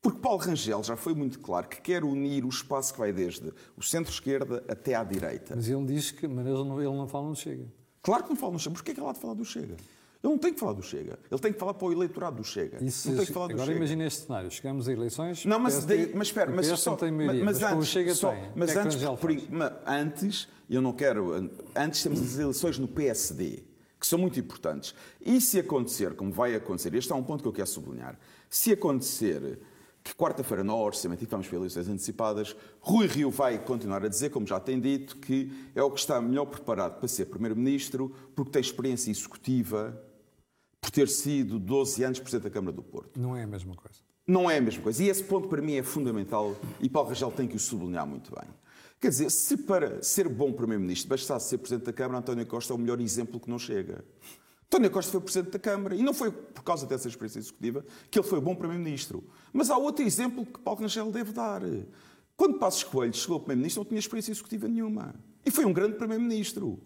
[0.01, 3.53] Porque Paulo Rangel já foi muito claro que quer unir o espaço que vai desde
[3.75, 5.53] o centro-esquerda até à direita.
[5.57, 7.65] Mas ele diz que mas ele não, ele não fala no Chega.
[8.01, 8.75] Claro que não fala no Chega.
[8.75, 9.75] Porquê é que ele há de falar do Chega?
[10.23, 11.19] Ele não tem que falar do Chega.
[11.31, 12.79] Ele tem que falar para o eleitorado do Chega.
[12.89, 13.77] Se- não tem que falar do agora Chega.
[13.77, 14.49] imagina este cenário.
[14.51, 15.45] Chegamos a eleições.
[15.45, 18.15] Não, mas, PSD daí, mas espera, mas só, maioria, mas, mas com o antes, Chega
[18.15, 18.51] só- tem.
[18.55, 19.31] mas é antes, por-
[19.85, 23.63] antes, eu não quero, antes temos as eleições no PSD,
[23.99, 24.93] que são muito importantes.
[25.25, 28.17] E se acontecer, como vai acontecer, este é um ponto que eu quero sublinhar,
[28.49, 29.59] se acontecer
[30.03, 34.07] que quarta-feira há orçamento e que vamos para eleições antecipadas, Rui Rio vai continuar a
[34.07, 38.15] dizer, como já tem dito, que é o que está melhor preparado para ser Primeiro-Ministro,
[38.33, 40.01] porque tem experiência executiva,
[40.87, 43.19] por ter sido 12 anos Presidente da Câmara do Porto.
[43.19, 43.99] Não é a mesma coisa.
[44.25, 45.03] Não é a mesma coisa.
[45.03, 48.33] E esse ponto para mim é fundamental e Paulo Rangel tem que o sublinhar muito
[48.33, 48.49] bem.
[49.01, 52.75] Quer dizer, se para ser bom Primeiro-Ministro bastasse ser Presidente da Câmara, António Costa é
[52.75, 54.03] o melhor exemplo que não chega.
[54.67, 58.17] António Costa foi Presidente da Câmara e não foi por causa dessa experiência executiva que
[58.17, 59.21] ele foi bom Primeiro-Ministro.
[59.51, 61.63] Mas há outro exemplo que Paulo Rangel deve dar.
[62.37, 65.13] Quando Passos Coelho chegou Primeiro-Ministro, não tinha experiência executiva nenhuma.
[65.45, 66.79] E foi um grande Primeiro-Ministro.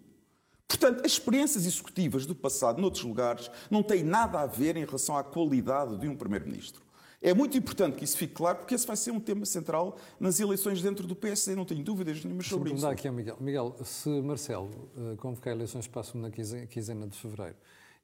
[0.72, 5.18] Portanto, as experiências executivas do passado, noutros lugares, não têm nada a ver em relação
[5.18, 6.82] à qualidade de um Primeiro-Ministro.
[7.22, 10.40] É muito importante que isso fique claro, porque esse vai ser um tema central nas
[10.40, 12.82] eleições dentro do PSD, não tenho dúvidas nenhumas sobre isso.
[12.82, 13.36] dar aqui ao Miguel.
[13.42, 17.58] Miguel, se Marcelo eh, convocar eleições para a segunda quinze- quinzena de fevereiro,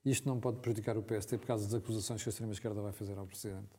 [0.06, 3.18] isto não pode prejudicar o PSD por causa das acusações que a extrema-esquerda vai fazer
[3.18, 3.70] ao Presidente?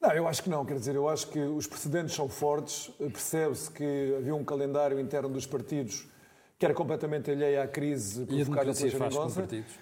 [0.00, 0.64] Não, eu acho que não.
[0.64, 2.88] Quer dizer, eu acho que os precedentes são fortes.
[2.98, 6.06] Percebe-se que havia um calendário interno dos partidos
[6.60, 8.44] que era completamente alheio à crise a provocada
[8.74, 9.40] democracia pela faz com geringonça.
[9.40, 9.74] partidos?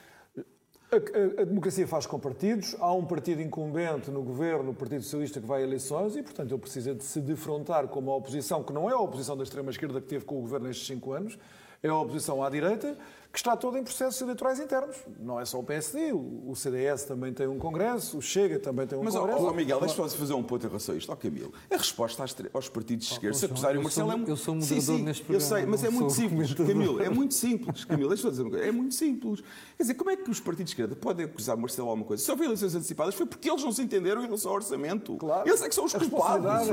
[0.90, 5.02] A, a- a democracia faz com partidos, há um partido incumbente no governo, o Partido
[5.02, 8.62] Socialista, que vai a eleições e, portanto, ele precisa de se defrontar com uma oposição
[8.62, 11.36] que não é a oposição da extrema-esquerda que teve com o governo nestes cinco anos.
[11.82, 12.96] É a oposição à direita
[13.38, 14.96] que está toda em processos eleitorais internos.
[15.20, 18.98] Não é só o PSD, o CDS também tem um congresso, o Chega também tem
[18.98, 19.42] um Mas, congresso.
[19.44, 21.12] Mas, Miguel, deixa-me fazer um ponto em relação a isto.
[21.12, 24.10] Ó Camilo, a resposta aos, aos partidos de esquerda, se acusarem o Marcelo...
[24.26, 25.44] Eu sou moderador sim, sim, neste programa.
[25.44, 26.52] Eu sei, mas é muito simples.
[26.52, 27.84] Camilo, é muito simples.
[27.84, 29.40] Camilo, deixa-me dizer uma coisa, é muito simples.
[29.76, 32.06] Quer dizer, como é que os partidos de esquerda podem acusar o Marcelo de alguma
[32.06, 32.24] coisa?
[32.24, 35.16] Se houve eleições antecipadas foi porque eles não se entenderam em relação ao orçamento.
[35.16, 35.48] Claro.
[35.48, 36.68] Eles é que são os culpados.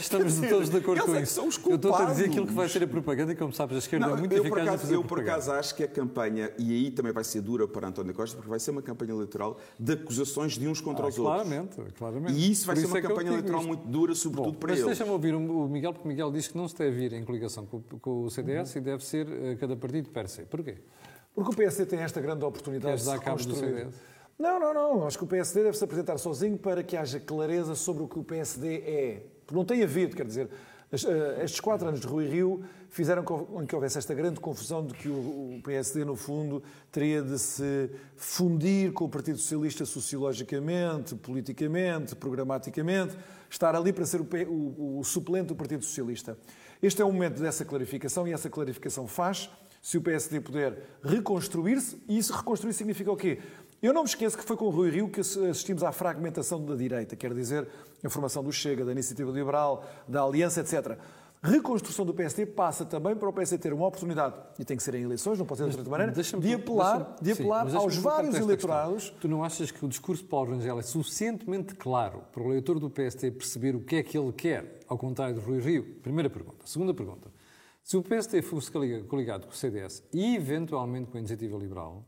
[0.00, 1.34] Estamos todos de acordo Eles com é que isso.
[1.34, 2.20] são os Eu estou a dizer culpados.
[2.30, 4.42] aquilo que vai ser a propaganda e, como sabes, a esquerda Não, é muito eu,
[4.42, 7.12] por eficaz a acaso, fazer eu por acaso acho que a campanha, e aí também
[7.12, 10.66] vai ser dura para António Costa, porque vai ser uma campanha eleitoral de acusações de
[10.68, 11.42] uns contra Ah, os outros.
[11.48, 12.32] claramente, claramente.
[12.38, 13.68] E isso vai Por ser uma é campanha eleitoral isto.
[13.68, 14.86] muito dura, sobretudo Bom, para mas eles.
[14.88, 17.66] deixa-me ouvir o Miguel, porque o Miguel diz que não se deve ir em coligação
[17.66, 18.80] com, com o CDS Uhum.
[18.80, 20.42] e deve ser eh, cada partido per se.
[20.42, 20.76] Porquê?
[21.34, 23.60] Porque o PSD tem esta grande oportunidade Queres de se.
[23.60, 23.94] CDS?
[24.38, 25.06] Não, não, não.
[25.06, 28.18] Acho que o PSD deve se apresentar sozinho para que haja clareza sobre o que
[28.18, 29.22] o PSD é.
[29.46, 30.48] Porque não tem havido, quer dizer,
[31.04, 35.08] estes quatro anos de Rui Rio fizeram com que houvesse esta grande confusão de que
[35.08, 43.16] o PSD, no fundo, teria de se fundir com o Partido Socialista sociologicamente, politicamente, programaticamente,
[43.50, 46.38] estar ali para ser o suplente do Partido Socialista.
[46.82, 52.02] Este é o momento dessa clarificação e essa clarificação faz se o PSD puder reconstruir-se,
[52.08, 53.38] e isso reconstruir significa o quê?
[53.82, 56.74] Eu não me esqueço que foi com o Rui Rio que assistimos à fragmentação da
[56.74, 57.68] direita, quer dizer,
[58.02, 60.98] a formação do Chega, da Iniciativa Liberal, da Aliança, etc.
[61.42, 64.94] Reconstrução do PSD passa também para o PSD ter uma oportunidade, e tem que ser
[64.94, 67.96] em eleições, não pode ser de outra maneira, de apelar, de sim, apelar deixa-me aos
[67.98, 69.02] vários eleitorados.
[69.04, 69.18] questão.
[69.20, 72.80] Tu não achas que o discurso de Paulo Rangel é suficientemente claro para o eleitor
[72.80, 75.84] do PSD perceber o que é que ele quer, ao contrário de Rui Rio?
[76.02, 76.64] Primeira pergunta.
[76.66, 77.30] Segunda pergunta.
[77.84, 82.04] Se o PSD fosse coliga- coligado com o CDS e, eventualmente, com a Iniciativa Liberal,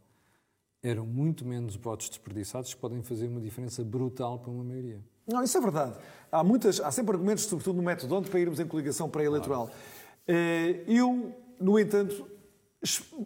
[0.89, 5.01] eram muito menos votos desperdiçados que podem fazer uma diferença brutal para uma maioria.
[5.27, 5.97] Não, isso é verdade.
[6.33, 9.71] Há, muitas, há sempre argumentos, sobretudo no método onde, para irmos em coligação pré-eleitoral.
[10.27, 12.27] Eh, Eu, no entanto,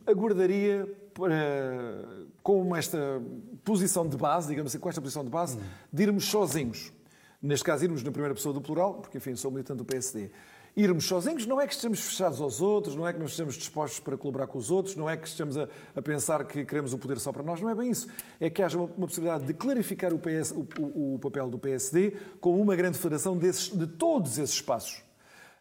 [0.06, 3.22] aguardaria para, com esta
[3.64, 5.58] posição de base, digamos assim, com esta posição de base,
[5.92, 6.92] de irmos sozinhos.
[7.40, 10.30] Neste caso, irmos na primeira pessoa do plural, porque, enfim, sou militante do PSD.
[10.74, 14.00] Irmos sozinhos não é que estejamos fechados aos outros, não é que não estejamos dispostos
[14.00, 16.98] para colaborar com os outros, não é que estejamos a, a pensar que queremos o
[16.98, 18.06] poder só para nós, não é bem isso.
[18.40, 22.12] É que haja uma, uma possibilidade de clarificar o, PS, o- o- papel do PSD
[22.40, 25.02] como uma grande federação desses, de todos esses espaços.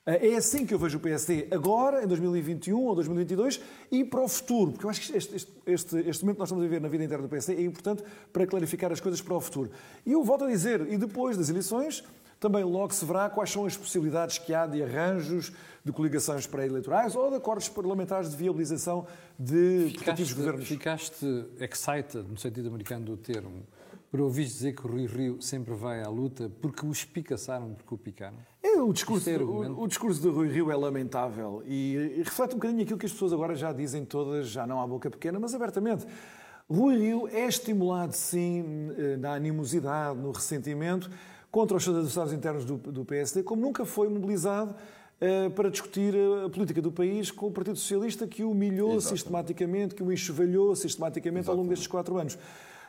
[0.04, 4.28] É assim que eu vejo o PSD agora, em 2021 ou 2022, e para o
[4.28, 6.82] futuro, porque eu acho que este, este, este, este momento que nós estamos a viver
[6.82, 8.02] na vida interna do PSD é importante
[8.34, 9.70] para clarificar as coisas para o futuro.
[10.04, 12.04] E eu volto a dizer, e depois das eleições,
[12.42, 15.54] também logo se verá quais são as possibilidades que há de arranjos,
[15.86, 19.06] de coligações pré-eleitorais ou de acordos parlamentares de viabilização
[19.38, 20.68] de respectivos governos.
[20.68, 23.64] ficaste excited, no sentido americano do termo,
[24.10, 27.94] por ouvir dizer que o Rui Rio sempre vai à luta porque o espicaçaram, porque
[27.94, 28.38] o picaram?
[28.64, 32.56] É, o, discurso, é o, o discurso de Rui Rio é lamentável e, e reflete
[32.56, 35.40] um bocadinho aquilo que as pessoas agora já dizem todas, já não à boca pequena,
[35.40, 36.08] mas abertamente.
[36.68, 41.12] Rui Rio é estimulado, sim, eh, na animosidade, no ressentimento,
[41.52, 44.74] contra os seus adversários internos do, do PSD, como nunca foi mobilizado
[45.20, 49.20] eh, para discutir a política do país com o Partido Socialista, que o humilhou Exatamente.
[49.20, 52.38] sistematicamente, que o enxovalhou sistematicamente ao longo destes quatro anos.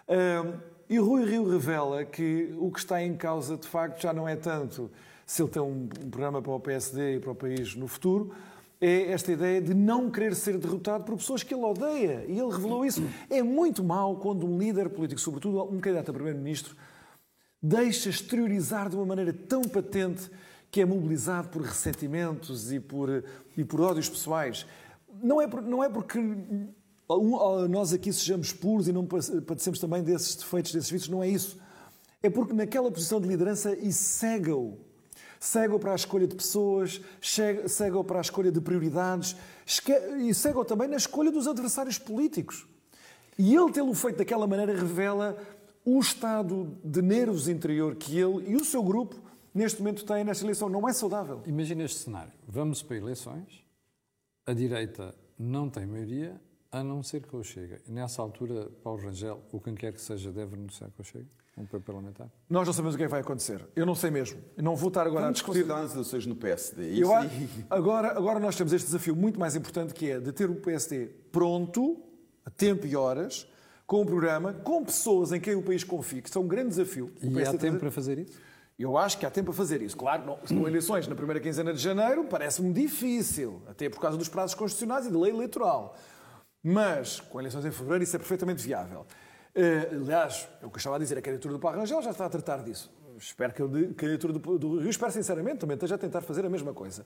[0.08, 0.54] Ah,
[0.88, 4.36] e Rui Rio revela que o que está em causa, de facto, já não é
[4.36, 4.90] tanto
[5.24, 8.32] se ele tem um, um programa para o PSD e para o país no futuro,
[8.78, 12.24] é esta ideia de não querer ser derrotado por pessoas que ele odeia.
[12.28, 13.02] E ele revelou isso.
[13.30, 16.76] É muito mau quando um líder político, sobretudo um candidato a primeiro-ministro,
[17.62, 20.30] deixa exteriorizar de uma maneira tão patente
[20.70, 23.22] que é mobilizado por ressentimentos e por,
[23.56, 24.66] e por ódios pessoais.
[25.22, 26.18] Não é, por- não é porque
[27.68, 31.58] nós aqui sejamos puros e não padecemos também desses defeitos, desses vícios, não é isso.
[32.22, 34.78] É porque naquela posição de liderança isso cega-o.
[35.38, 37.00] Cega-o para a escolha de pessoas,
[37.68, 39.36] cega-o para a escolha de prioridades
[40.20, 42.64] e cega-o também na escolha dos adversários políticos.
[43.36, 45.36] E ele tê-lo feito daquela maneira revela
[45.84, 49.16] o estado de nervos interior que ele e o seu grupo
[49.54, 50.68] neste momento têm nesta eleição.
[50.68, 51.42] Não é saudável.
[51.46, 52.32] Imagina este cenário.
[52.46, 53.64] Vamos para eleições,
[54.46, 56.40] a direita não tem maioria,
[56.70, 57.82] a não ser que o Chega.
[57.86, 61.26] Nessa altura, Paulo Rangel, ou quem quer que seja, deve renunciar com o Chega,
[61.58, 62.30] um apoio parlamentar.
[62.48, 63.66] Nós não sabemos o que é que vai acontecer.
[63.76, 64.40] Eu não sei mesmo.
[64.56, 65.58] Eu não vou estar agora a Vamos discutir.
[65.64, 66.98] considerar as eleições no PSD.
[67.02, 67.26] Eu a-
[67.68, 71.08] agora, agora nós temos este desafio muito mais importante que é de ter o PSD
[71.30, 72.00] pronto,
[72.44, 73.46] a tempo e horas,
[73.92, 77.12] com um programa, com pessoas em quem o país confie, que são um grande desafio.
[77.22, 78.40] O E há tempo tem- para fazer isso?
[78.78, 79.94] Eu acho que há tempo a fazer isso.
[79.94, 84.30] Claro, não, com eleições na primeira quinzena de janeiro parece-me difícil, até por causa dos
[84.30, 85.94] prazos constitucionais e da lei eleitoral.
[86.64, 89.04] Mas com eleições em fevereiro isso é perfeitamente viável.
[89.54, 92.12] Eh, aliás, é o que eu estava a dizer, a candidatura do Paulo Rangel já
[92.12, 92.90] está a tratar disso.
[93.18, 96.48] Espero que a candidatura do, do Rio, espero sinceramente, também esteja a tentar fazer a
[96.48, 97.04] mesma coisa.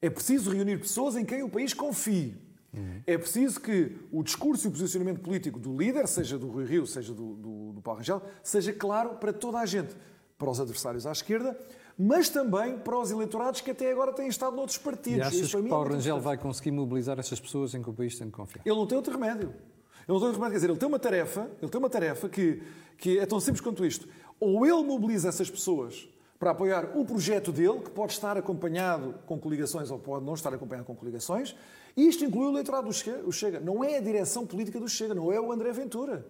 [0.00, 2.34] É preciso reunir pessoas em quem o país confie.
[2.74, 3.02] Uhum.
[3.06, 6.86] É preciso que o discurso e o posicionamento político do líder, seja do Rui Rio,
[6.86, 9.94] seja do, do, do Paulo Rangel, seja claro para toda a gente,
[10.36, 11.58] para os adversários à esquerda,
[11.96, 15.18] mas também para os eleitorados que até agora têm estado noutros partidos.
[15.18, 18.18] E achas que Paulo é Rangel vai conseguir mobilizar essas pessoas em que o país
[18.18, 18.62] tem de confiar?
[18.66, 19.48] Ele não tem outro remédio.
[19.48, 20.50] Ele não tem outro remédio.
[20.50, 22.62] Quer dizer, ele tem uma tarefa, ele tem uma tarefa que,
[22.98, 24.08] que é tão simples quanto isto.
[24.40, 26.08] Ou ele mobiliza essas pessoas
[26.38, 30.52] para apoiar o projeto dele, que pode estar acompanhado com coligações ou pode não estar
[30.52, 31.54] acompanhado com coligações,
[31.96, 33.60] e isto inclui o eleitorado do Chega.
[33.60, 36.26] Não é a direção política do Chega, não é o André Ventura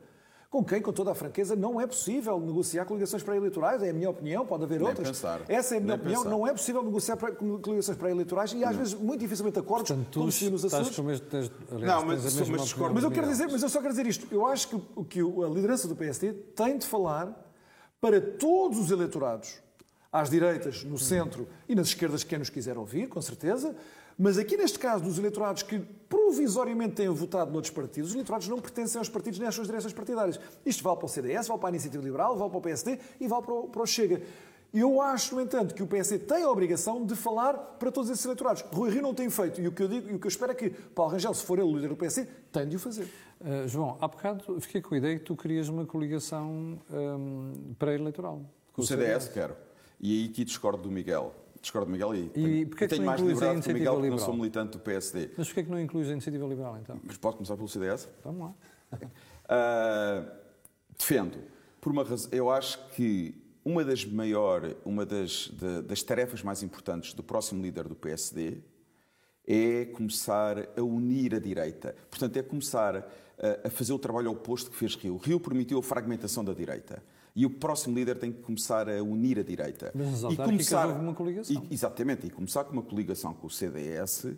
[0.55, 4.09] com quem, com toda a franqueza, não é possível negociar coligações pré-eleitorais, é a minha
[4.09, 5.09] opinião, pode haver Nem outras.
[5.09, 5.41] Pensar.
[5.49, 6.37] Essa é a minha Nem opinião, pensar.
[6.37, 8.79] não é possível negociar coligações pré-eleitorais e às não.
[8.79, 10.95] vezes muito dificilmente acordos, Portanto, tu como se nos assuntos.
[10.95, 12.95] Com este, tens, aliás, não, mas, tens a mesma mas discordo.
[12.95, 14.29] Mas eu, quero dizer, mas eu só quero dizer isto.
[14.31, 17.37] Eu acho que, que a liderança do PSD tem de falar
[18.01, 19.61] para todos os eleitorados,
[20.13, 23.75] às direitas, no centro e nas esquerdas, quem nos quiser ouvir, com certeza,
[24.19, 28.61] mas aqui neste caso dos eleitorados que provisoriamente têm votado noutros partidos, os eleitorados não
[28.61, 30.39] pertencem aos partidos nem às suas direções partidárias.
[30.65, 33.27] Isto vale para o CDS, vale para a Iniciativa Liberal, vale para o PSD e
[33.27, 34.23] vale para o, para o Chega.
[34.75, 38.25] Eu acho, no entanto, que o PSD tem a obrigação de falar para todos esses
[38.25, 38.65] eleitorados.
[38.73, 39.61] Rui Rio não tem feito.
[39.61, 41.45] E o que eu digo e o que eu espero é que Paulo Rangel, se
[41.45, 43.09] for ele o líder do PSD, tem de o fazer.
[43.41, 48.43] Uh, João, há bocado fiquei com a ideia que tu querias uma coligação um, pré-eleitoral.
[48.73, 49.55] Com o CDS, quero.
[50.01, 51.33] E aí aqui discordo do Miguel.
[51.65, 53.97] Discordo do Miguel e, e tenho que mais liberdade que o Miguel, liberal?
[53.97, 55.31] porque não sou militante do PSD.
[55.35, 57.01] Mas porquê que não incluís a Iniciativa Liberal, então?
[57.03, 58.07] Mas pode começar pelo CDS?
[58.23, 58.53] Vamos
[58.93, 59.01] lá.
[59.01, 60.31] uh,
[60.99, 61.39] defendo.
[61.81, 66.63] Por uma razão, eu acho que uma das maior, uma das, de, das tarefas mais
[66.63, 68.59] importantes do próximo líder do PSD
[69.47, 71.97] é começar a unir a direita.
[72.11, 75.17] Portanto, é começar a, a fazer o trabalho oposto que fez Rio.
[75.17, 77.03] Rio permitiu a fragmentação da direita.
[77.35, 79.91] E o próximo líder tem que começar a unir a direita.
[79.95, 81.67] Mas e começar houve uma coligação.
[81.69, 84.29] E, exatamente, e começar com uma coligação com o CDS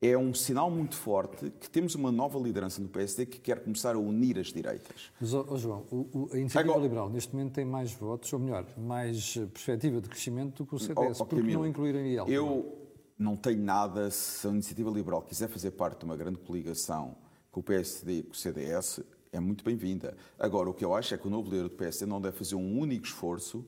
[0.00, 3.96] é um sinal muito forte que temos uma nova liderança no PSD que quer começar
[3.96, 5.10] a unir as direitas.
[5.20, 8.38] Mas, oh, João, o, o, a Iniciativa Agora, Liberal neste momento tem mais votos, ou
[8.38, 11.20] melhor, mais perspectiva de crescimento do que o CDS.
[11.20, 12.32] Oh, Por que não incluírem ele?
[12.32, 12.78] Eu
[13.18, 17.16] não tenho nada, se a Iniciativa Liberal quiser fazer parte de uma grande coligação
[17.50, 19.00] com o PSD e com o CDS,
[19.32, 20.16] é muito bem-vinda.
[20.38, 22.54] Agora, o que eu acho é que o novo líder do PSD não deve fazer
[22.54, 23.64] um único esforço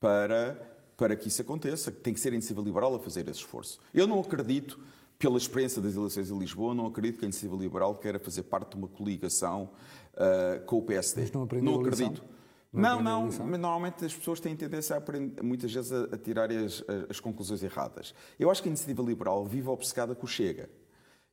[0.00, 0.54] para,
[0.96, 1.90] para que isso aconteça.
[1.90, 3.78] Tem que ser a Iniciativa Liberal a fazer esse esforço.
[3.92, 4.78] Eu não acredito,
[5.18, 8.70] pela experiência das eleições em Lisboa, não acredito que a Iniciativa Liberal queira fazer parte
[8.70, 9.70] de uma coligação
[10.14, 11.22] uh, com o PSD.
[11.22, 12.24] Mas não aprendeu não acredito.
[12.72, 16.50] Não, não, não normalmente as pessoas têm tendência a aprender, muitas vezes a, a tirar
[16.50, 18.12] as, as, conclusões erradas.
[18.36, 20.68] Eu acho que a iniciativa liberal vive obcecada com o Chega.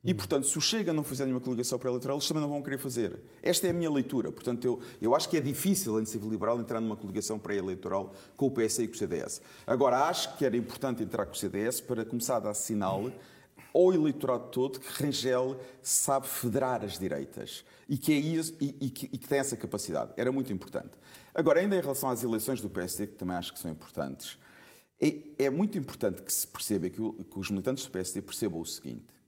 [0.04, 2.78] E, portanto, se o Chega não fizer nenhuma coligação pré-eleitoral, eles também não vão querer
[2.78, 3.20] fazer.
[3.40, 4.32] Esta é a minha leitura.
[4.32, 8.46] Portanto, eu, eu acho que é difícil a iniciativa liberal entrar numa coligação pré-eleitoral com
[8.46, 9.40] o PS e com o CDS.
[9.64, 13.12] Agora, acho que era importante entrar com o CDS para começar a dar sinal
[13.72, 18.90] ao eleitorado todo que Rangel sabe federar as direitas e que, é isso, e, e,
[18.90, 20.12] que, e que tem essa capacidade.
[20.16, 20.90] Era muito importante.
[21.32, 24.36] Agora, ainda em relação às eleições do PSD, que também acho que são importantes,
[25.00, 28.66] é, é muito importante que se perceba, que, que os militantes do PSD percebam o
[28.66, 29.21] seguinte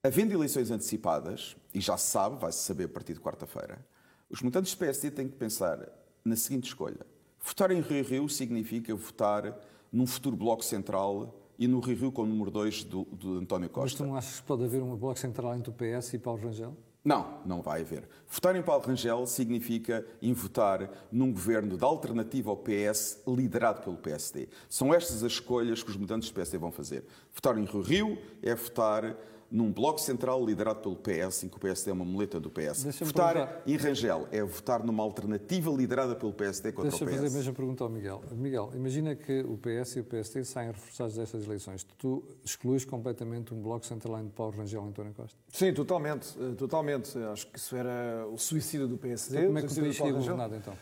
[0.00, 3.84] Havendo eleições antecipadas, e já se sabe, vai-se saber a partir de quarta-feira,
[4.30, 5.88] os militantes do PSD têm que pensar
[6.24, 7.04] na seguinte escolha.
[7.40, 9.58] Votar em Rio Rio significa votar
[9.90, 13.68] num futuro Bloco Central e no Rio Rio com o número 2 do, do António
[13.68, 13.86] Costa.
[13.86, 16.42] Mas tu não achas que pode haver um Bloco Central entre o PS e Paulo
[16.42, 16.76] Rangel?
[17.04, 18.08] Não, não vai haver.
[18.28, 23.96] Votar em Paulo Rangel significa em votar num governo de alternativa ao PS liderado pelo
[23.96, 24.48] PSD.
[24.68, 27.04] São estas as escolhas que os militantes do PSD vão fazer.
[27.32, 29.16] Votar em Rio Rio é votar
[29.50, 32.84] num bloco central liderado pelo PS, em que o PSD é uma muleta do PS.
[33.00, 33.62] Votar perguntar...
[33.66, 37.14] em Rangel é votar numa alternativa liderada pelo PSD contra Deixa o PS.
[37.14, 38.22] Deixa fazer a mesma pergunta ao Miguel.
[38.32, 41.82] Miguel, imagina que o PS e o PSD saem reforçados destas eleições.
[41.96, 45.38] Tu excluís completamente um bloco central entre Paulo Rangel e António Costa?
[45.50, 46.36] Sim, totalmente.
[46.38, 47.16] Eh, totalmente.
[47.18, 49.38] Acho que isso era o suicídio do PSD.
[49.38, 50.74] Então, como é que o país seria governado, então?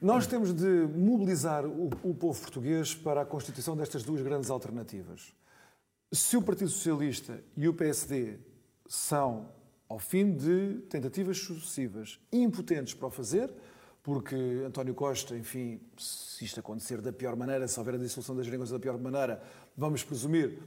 [0.00, 5.34] Nós temos de mobilizar o, o povo português para a constituição destas duas grandes alternativas.
[6.12, 8.38] Se o Partido Socialista e o PSD
[8.86, 9.48] são,
[9.88, 13.50] ao fim de tentativas sucessivas, impotentes para o fazer,
[14.04, 18.46] porque António Costa, enfim, se isto acontecer da pior maneira, se houver a dissolução das
[18.46, 19.42] geringonças da pior maneira,
[19.76, 20.60] vamos presumir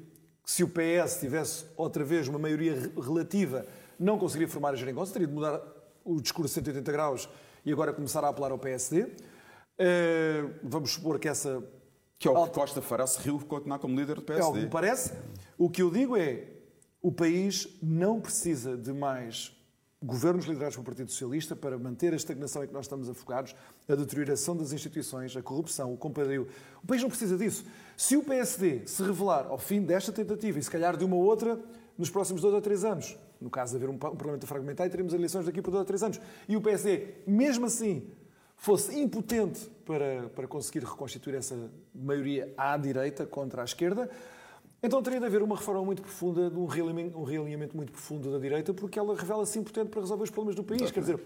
[0.44, 3.66] que se o PS tivesse outra vez uma maioria relativa,
[3.98, 5.62] não conseguiria formar a geringonça, teria de mudar
[6.04, 7.30] o discurso de 180 graus
[7.66, 9.08] e agora começar a apelar ao PSD.
[9.78, 11.64] Eh, vamos supor que essa
[12.20, 14.46] que é o que Costa fará se Rio continuar como líder do PSD.
[14.46, 15.14] É o que me parece.
[15.58, 16.48] O que eu digo é,
[17.02, 19.56] o país não precisa de mais
[20.04, 23.56] governos liderados pelo Partido Socialista para manter a estagnação em que nós estamos afogados,
[23.88, 26.48] a deterioração das instituições, a corrupção, o compadrio.
[26.84, 27.66] O país não precisa disso.
[27.96, 31.58] Se o PSD se revelar ao fim desta tentativa e se calhar de uma outra
[31.98, 35.46] nos próximos dois ou três anos, No caso de haver um, Parlamento fragmentado, teremos eleições
[35.46, 36.20] daqui por dois ou três anos.
[36.50, 38.10] E o PSD, mesmo assim,
[38.58, 41.58] fosse impotente para, para conseguir reconstituir essa
[41.96, 44.08] maioria à direita contra a esquerda,
[44.84, 48.38] então teria de haver uma reforma muito profunda, um realinhamento, um realinhamento muito profundo da
[48.38, 50.92] direita, porque ela revela-se impotente para resolver os problemas do país.
[50.92, 51.20] Quer dizer,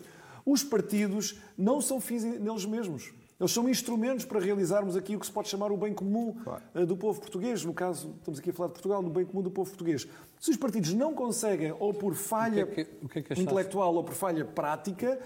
[0.45, 3.13] os partidos não são fins neles mesmos.
[3.43, 6.63] Eles são instrumentos para realizarmos aqui o que se pode chamar o bem comum claro.
[6.73, 7.65] Eh, do povo português.
[7.65, 10.07] No caso, estamos aqui a falar de Portugal, no bem comum do povo português.
[10.39, 14.03] Se os partidos não conseguem, ou por falha que é que, que é intelectual ou
[14.03, 15.19] por falha prática,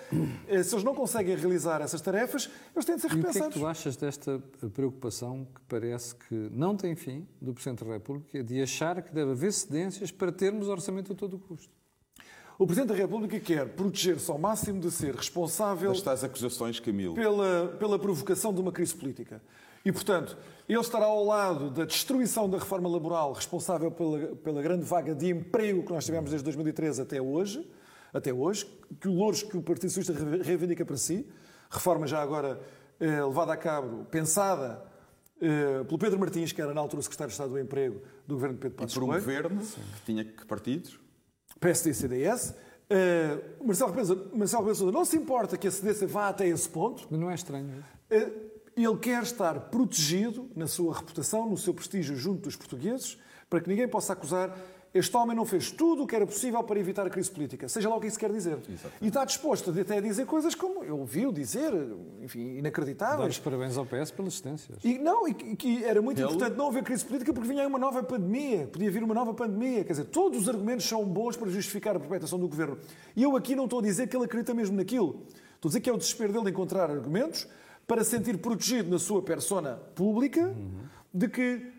[0.48, 3.36] eh, se eles não conseguem realizar essas tarefas, eles têm de ser repensados.
[3.36, 4.42] E o que é que tu achas desta
[4.74, 9.30] preocupação que parece que não tem fim do Presidente da República de achar que deve
[9.30, 11.77] haver cedências para termos orçamento a todo o custo?
[12.60, 17.14] O Presidente da República quer proteger-se ao máximo de ser responsável das acusações, Camilo.
[17.14, 19.40] Pela, pela provocação de uma crise política.
[19.86, 20.36] E, portanto,
[20.68, 25.30] ele estará ao lado da destruição da reforma laboral responsável pela, pela grande vaga de
[25.30, 27.70] emprego que nós tivemos desde 2013 até hoje,
[28.12, 28.66] até hoje,
[29.00, 31.28] que o louros que o Partido Socialista reivindica para si,
[31.70, 32.60] reforma já agora
[33.00, 34.84] eh, levada a cabo, pensada
[35.40, 38.34] eh, pelo Pedro Martins, que era na altura o Secretário de Estado do Emprego do
[38.34, 41.00] governo de Pedro Passos E por um governo que tinha que partidos?
[41.60, 42.56] PSD e CDS.
[42.90, 47.08] Uh, Marcelo Rebelo Sousa não se importa que a CDS vá até esse ponto.
[47.10, 47.84] Mas não é estranho.
[48.12, 53.18] Uh, ele quer estar protegido na sua reputação, no seu prestígio junto dos portugueses,
[53.50, 54.56] para que ninguém possa acusar
[54.94, 57.90] este homem não fez tudo o que era possível para evitar a crise política, seja
[57.90, 58.58] lá o que isso quer dizer.
[58.70, 58.98] Exatamente.
[59.02, 61.72] E está disposto até a dizer coisas como eu ouvi-o dizer,
[62.22, 63.20] enfim, inacreditáveis.
[63.20, 64.80] Dar os parabéns ao PS pelas assistências.
[64.84, 66.28] E, não, e que era muito Ele...
[66.28, 69.34] importante não haver crise política porque vinha aí uma nova pandemia, podia vir uma nova
[69.34, 69.84] pandemia.
[69.84, 72.78] Quer dizer, todos os argumentos são bons para justificar a perpetuação do governo.
[73.16, 75.24] E eu aqui não estou a dizer que ele acredita mesmo naquilo.
[75.56, 77.48] Estou a dizer que é o desespero dele de encontrar argumentos
[77.86, 80.80] para sentir protegido na sua persona pública uhum.
[81.14, 81.77] de que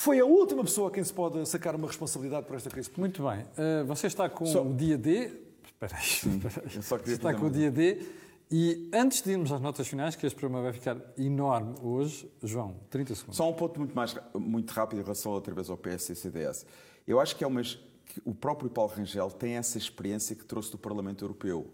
[0.00, 2.90] foi a última pessoa a quem se pode sacar uma responsabilidade por esta crise.
[2.96, 3.40] Muito bem.
[3.40, 4.62] Uh, você está com Só...
[4.62, 5.30] o dia D.
[5.62, 6.02] Espera aí.
[6.02, 6.82] Espera aí.
[6.82, 8.02] Você está com o dia D.
[8.50, 12.76] E antes de irmos às notas finais, que este programa vai ficar enorme hoje, João,
[12.88, 13.36] 30 segundos.
[13.36, 16.64] Só um ponto muito, mais, muito rápido em relação outra vez ao PS e CDS.
[17.06, 20.72] Eu acho que é uma, que o próprio Paulo Rangel tem essa experiência que trouxe
[20.72, 21.70] do Parlamento Europeu.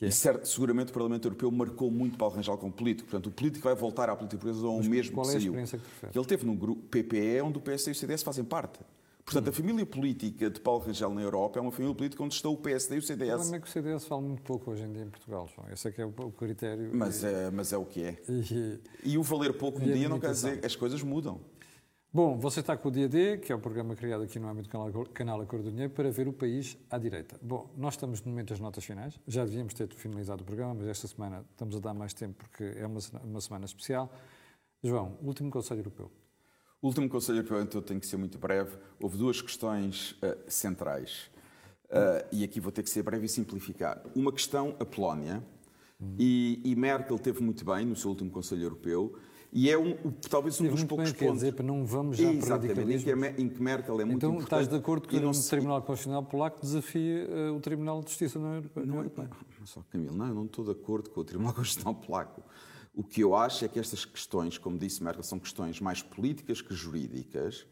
[0.00, 0.06] É?
[0.06, 3.08] E certo, seguramente o Parlamento Europeu marcou muito Paulo Rangel como político.
[3.08, 5.54] Portanto, o político vai voltar à política portuguesa ao mesmo qual que é saiu.
[5.54, 5.80] a experiência
[6.10, 6.18] que?
[6.18, 8.80] Ele teve no grupo PPE, onde o PS e o CDS fazem parte.
[9.24, 9.50] Portanto, hum.
[9.50, 12.56] a família política de Paulo Rangel na Europa é uma família política onde estão o
[12.56, 13.28] PSD e o CDS.
[13.28, 15.68] O problema é que o CDS fala muito pouco hoje em dia em Portugal, João.
[15.72, 16.90] Esse é que é o critério.
[16.92, 18.16] Mas é, mas é o que é.
[18.28, 21.40] E, e o valer pouco um dia não quer dizer que as coisas mudam.
[22.12, 24.68] Bom, você está com o Dia D, que é o programa criado aqui no âmbito
[24.68, 27.38] do canal, canal A Cor do Dinheiro, para ver o país à direita.
[27.42, 29.20] Bom, nós estamos no momento das notas finais.
[29.26, 32.64] Já devíamos ter finalizado o programa, mas esta semana estamos a dar mais tempo porque
[32.78, 34.10] é uma, uma semana especial.
[34.82, 36.10] João, último Conselho Europeu.
[36.80, 38.78] O último Conselho Europeu, então, tem que ser muito breve.
[39.00, 41.30] Houve duas questões uh, centrais.
[41.86, 44.02] Uh, e aqui vou ter que ser breve e simplificar.
[44.14, 45.42] Uma questão, a Polónia.
[46.00, 46.14] Hum.
[46.18, 49.18] E, e Merkel teve muito bem no seu último Conselho Europeu.
[49.52, 49.96] E é um,
[50.28, 51.18] talvez um dos poucos pontos.
[51.18, 54.46] Quer dizer, não vamos já Exatamente, em que Merkel é muito então, importante.
[54.46, 55.50] Então estás de acordo que o se...
[55.50, 59.30] Tribunal Constitucional Polaco desafia uh, o Tribunal de Justiça na União Europeia?
[59.58, 62.42] Não, só, Camilo, não, eu não estou de acordo com o Tribunal Constitucional Polaco.
[62.94, 66.62] O que eu acho é que estas questões, como disse Merkel, são questões mais políticas
[66.62, 67.66] que jurídicas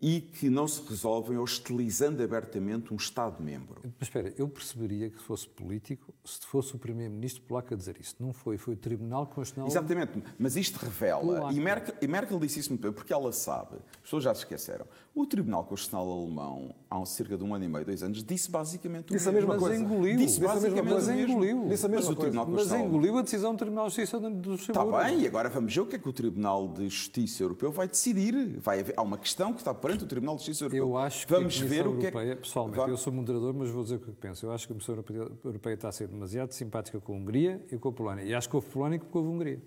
[0.00, 3.80] e que não se resolvem hostilizando abertamente um Estado-membro.
[3.98, 8.14] Mas espera, eu perceberia que fosse político se fosse o Primeiro-Ministro polaco a dizer isso.
[8.20, 9.68] Não foi, foi o Tribunal Constitucional.
[9.68, 13.76] Exatamente, mas isto revela, e Merkel, e Merkel, disse isso muito bem, porque ela sabe,
[13.76, 17.68] as pessoas já se esqueceram, o Tribunal Constitucional alemão, há cerca de um ano e
[17.68, 19.50] meio, dois anos, disse basicamente o disse mesmo.
[19.50, 19.82] A mesma coisa.
[19.82, 20.16] engoliu.
[20.16, 21.68] Disse basicamente mas engoliu.
[21.68, 22.44] Disse a mesma mas, coisa.
[22.46, 24.96] mas engoliu a decisão do Tribunal de Justiça do Luxemburgo.
[24.96, 27.72] Está bem, e agora vamos ver o que é que o Tribunal de Justiça Europeu
[27.72, 28.58] vai decidir.
[28.60, 30.88] Vai haver, há uma questão que está perante o Tribunal de Justiça Europeu.
[30.88, 33.70] Eu acho que vamos a ver o que é Europeia, pessoalmente, eu sou moderador, mas
[33.70, 34.44] vou dizer o que penso.
[34.44, 34.94] Eu acho que a Comissão
[35.42, 38.22] Europeia está a ser demasiado simpática com a Hungria e com a Polónia.
[38.22, 39.62] E acho que houve Polónia que houve Hungria.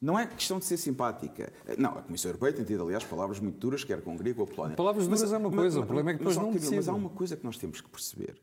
[0.00, 1.52] Não é questão de ser simpática.
[1.76, 4.44] Não, a Comissão Europeia tem tido, aliás, palavras muito duras, quer com a Hungria, com
[4.44, 4.76] a Polónia.
[4.76, 6.76] Palavras duras é uma coisa, mas, o problema é que depois não decide.
[6.76, 8.40] Mas há uma coisa que nós temos que perceber.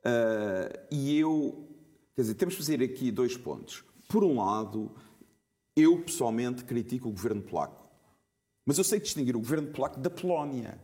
[0.00, 1.68] Uh, e eu,
[2.16, 3.84] quer dizer, temos que fazer aqui dois pontos.
[4.08, 4.90] Por um lado,
[5.76, 7.83] eu pessoalmente critico o governo polaco.
[8.66, 10.80] Mas eu sei distinguir o governo polaco da Polónia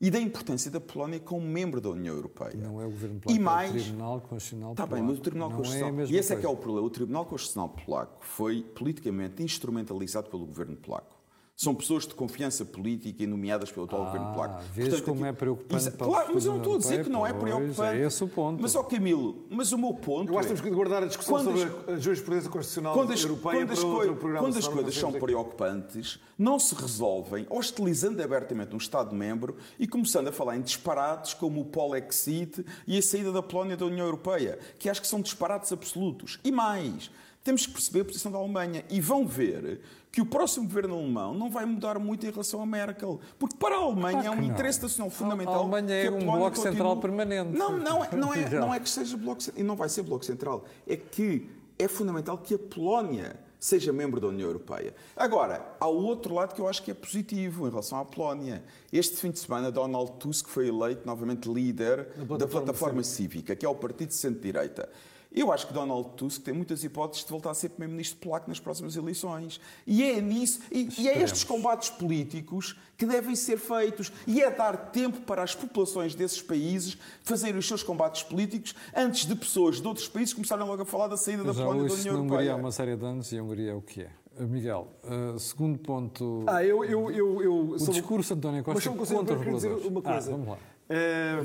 [0.00, 2.54] e da importância da Polónia como membro da União Europeia.
[2.56, 5.20] Não é o governo polaco, e mais, é o Tribunal Constitucional Está bem, mas o
[5.20, 6.00] Tribunal não Constitucional...
[6.00, 6.86] É e esse é que é o problema.
[6.86, 11.19] O Tribunal Constitucional polaco foi politicamente instrumentalizado pelo governo polaco.
[11.62, 14.62] São pessoas de confiança política e nomeadas pelo atual Ah, governo polaco.
[14.72, 17.26] vês como é preocupante Exa- para Claro, mas eu não estou a dizer que não
[17.26, 17.98] é preocupante.
[17.98, 18.62] é esse o ponto.
[18.62, 21.06] Mas, ó Camilo, mas o meu ponto Eu acho que é- temos que guardar a
[21.06, 24.46] discussão Quando as- sobre a jurisprudência constitucional quando as, europeia quando as para outro programa.
[24.48, 25.18] quando as coisas são aqui.
[25.20, 31.60] preocupantes, não se resolvem hostilizando abertamente um Estado-membro e começando a falar em disparates como
[31.60, 35.70] o Polexit e a saída da Polónia da União Europeia, que acho que são disparates
[35.70, 36.40] absolutos.
[36.42, 37.10] E mais,
[37.44, 39.80] temos que perceber a posição da Alemanha e vão ver
[40.12, 43.76] que o próximo governo alemão não vai mudar muito em relação a Merkel, porque para
[43.76, 45.54] a Alemanha é um interesse nacional A fundamental.
[45.54, 47.56] Alemanha é que a um bloco continue- central permanente.
[47.56, 50.02] Não, não, é- não, é, não é que seja bloco central, e não vai ser
[50.02, 51.48] bloco central, é que
[51.78, 54.94] é fundamental que a Polónia seja membro da União Europeia.
[55.14, 58.64] Agora, há outro lado que eu acho que é positivo em relação à Polónia.
[58.90, 63.64] Este fim de semana, Donald Tusk foi eleito novamente líder da plataforma plataforma cívica, que
[63.66, 64.88] é o partido de centro-direita.
[65.32, 68.58] Eu acho que Donald Tusk tem muitas hipóteses de voltar a ser primeiro-ministro polaco nas
[68.58, 69.60] próximas eleições.
[69.86, 74.12] E é nisso, e, e é estes combates políticos que devem ser feitos.
[74.26, 79.24] E é dar tempo para as populações desses países fazerem os seus combates políticos antes
[79.24, 82.14] de pessoas de outros países começarem logo a falar da saída da Polónia da União
[82.14, 82.56] na Hungria há Europeia.
[82.56, 84.10] uma série de anos e a Hungria é o que é.
[84.38, 88.64] Uh, Miguel, uh, segundo ponto, Ah, eu, eu, eu, eu o sobre- discurso de António
[88.66, 90.28] Mas Costa consigo contra os queria dizer uma coisa.
[90.28, 90.58] Ah, vamos lá.
[90.92, 91.36] Eh,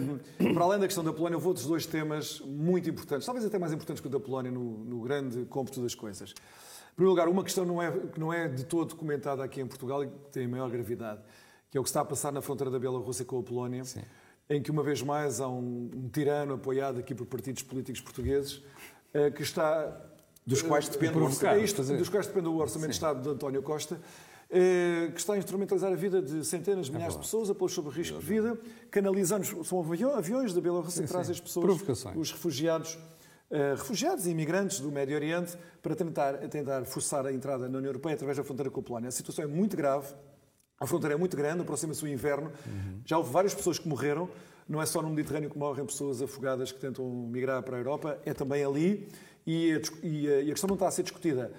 [0.53, 3.71] para além da questão da Polónia, houve outros dois temas muito importantes, talvez até mais
[3.71, 6.31] importantes que o da Polónia no, no grande cômputo das coisas.
[6.31, 9.67] Em primeiro lugar, uma questão não é, que não é de todo comentada aqui em
[9.67, 11.21] Portugal e que tem maior gravidade,
[11.69, 13.83] que é o que está a passar na fronteira da Bielorrússia com a Polónia,
[14.49, 18.63] em que uma vez mais há um, um tirano apoiado aqui por partidos políticos portugueses
[19.13, 19.95] eh, que está
[20.45, 21.53] Dos quais depende provocar.
[21.55, 21.61] orçamento.
[21.61, 23.99] é isto, dos quais depende o Orçamento de Estado de António Costa, eh,
[25.13, 27.73] que está a instrumentalizar a vida de centenas de É milhares de pessoas, a pô-los
[27.73, 28.57] sob risco de vida,
[28.91, 29.79] canalizando, são
[30.15, 31.65] aviões, da Bielorrússia que trazem as pessoas,
[32.19, 32.97] os refugiados,
[33.49, 37.89] eh, refugiados e imigrantes do Médio Oriente, para tentar, tentar forçar a entrada na União
[37.89, 39.09] Europeia através da fronteira com a Polónia.
[39.09, 40.13] A situação é muito grave,
[40.79, 42.51] a fronteira é muito grande, aproxima-se o inverno,
[43.05, 44.29] já houve várias pessoas que morreram,
[44.69, 48.19] não é só no Mediterrâneo que morrem pessoas afogadas que tentam migrar para a Europa,
[48.25, 49.07] é também ali,
[49.45, 51.51] e a, e a- e a questão não está a ser discutida.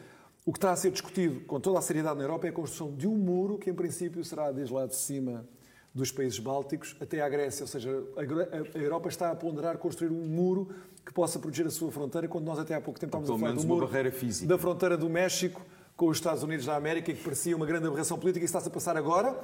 [0.46, 2.94] O que está a ser discutido com toda a seriedade na Europa é a construção
[2.94, 5.44] de um muro que, em princípio, será desde lá de cima
[5.92, 7.64] dos países bálticos até à Grécia.
[7.64, 7.90] Ou seja,
[8.72, 10.68] a Europa está a ponderar construir um muro
[11.04, 13.56] que possa proteger a sua fronteira, quando nós até há pouco tempo estávamos a falar
[13.56, 14.46] do uma muro barreira física.
[14.46, 15.60] da fronteira do México
[15.96, 18.70] com os Estados Unidos da América, que parecia uma grande aberração política, e está-se a
[18.70, 19.36] passar agora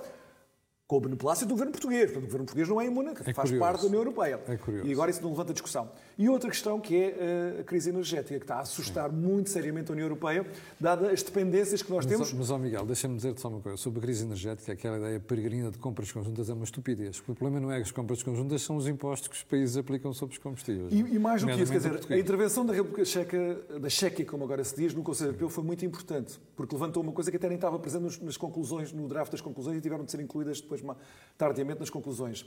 [0.92, 2.04] com o beneplácito do governo português.
[2.10, 3.58] Portanto, o governo português não é imune, faz curioso.
[3.58, 4.40] parte da União Europeia.
[4.46, 4.86] É curioso.
[4.86, 5.90] E agora isso não levanta discussão.
[6.18, 9.90] E outra questão que é eh, a crise energética, que está a assustar muito seriamente
[9.90, 10.44] a União Europeia,
[10.78, 12.32] dadas as dependências que nós Mas, temos.
[12.34, 13.78] mas, ó Miguel, deixa-me dizer-te só uma coisa.
[13.78, 17.20] Sobre a crise energética, aquela ideia peregrina de compras conjuntas é uma estupidez.
[17.20, 20.12] O problema não é que as compras conjuntas são os impostos que os países aplicam
[20.12, 20.92] sobre os combustíveis.
[20.92, 24.26] E, e mais do que isso, quer dizer, a intervenção da República Checa, da Chequia,
[24.26, 27.38] como agora se diz, no Conselho Europeu foi muito importante, porque levantou uma coisa que
[27.38, 30.60] até nem estava presente nas conclusões, no draft das conclusões, e tiveram de ser incluídas
[30.60, 30.96] depois, ma-
[31.38, 32.44] tardiamente, nas conclusões.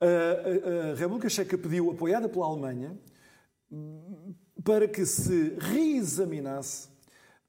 [0.00, 2.96] A, a- a República Checa pediu, apoiada pela Alemanha,
[4.64, 6.88] para que se reexaminasse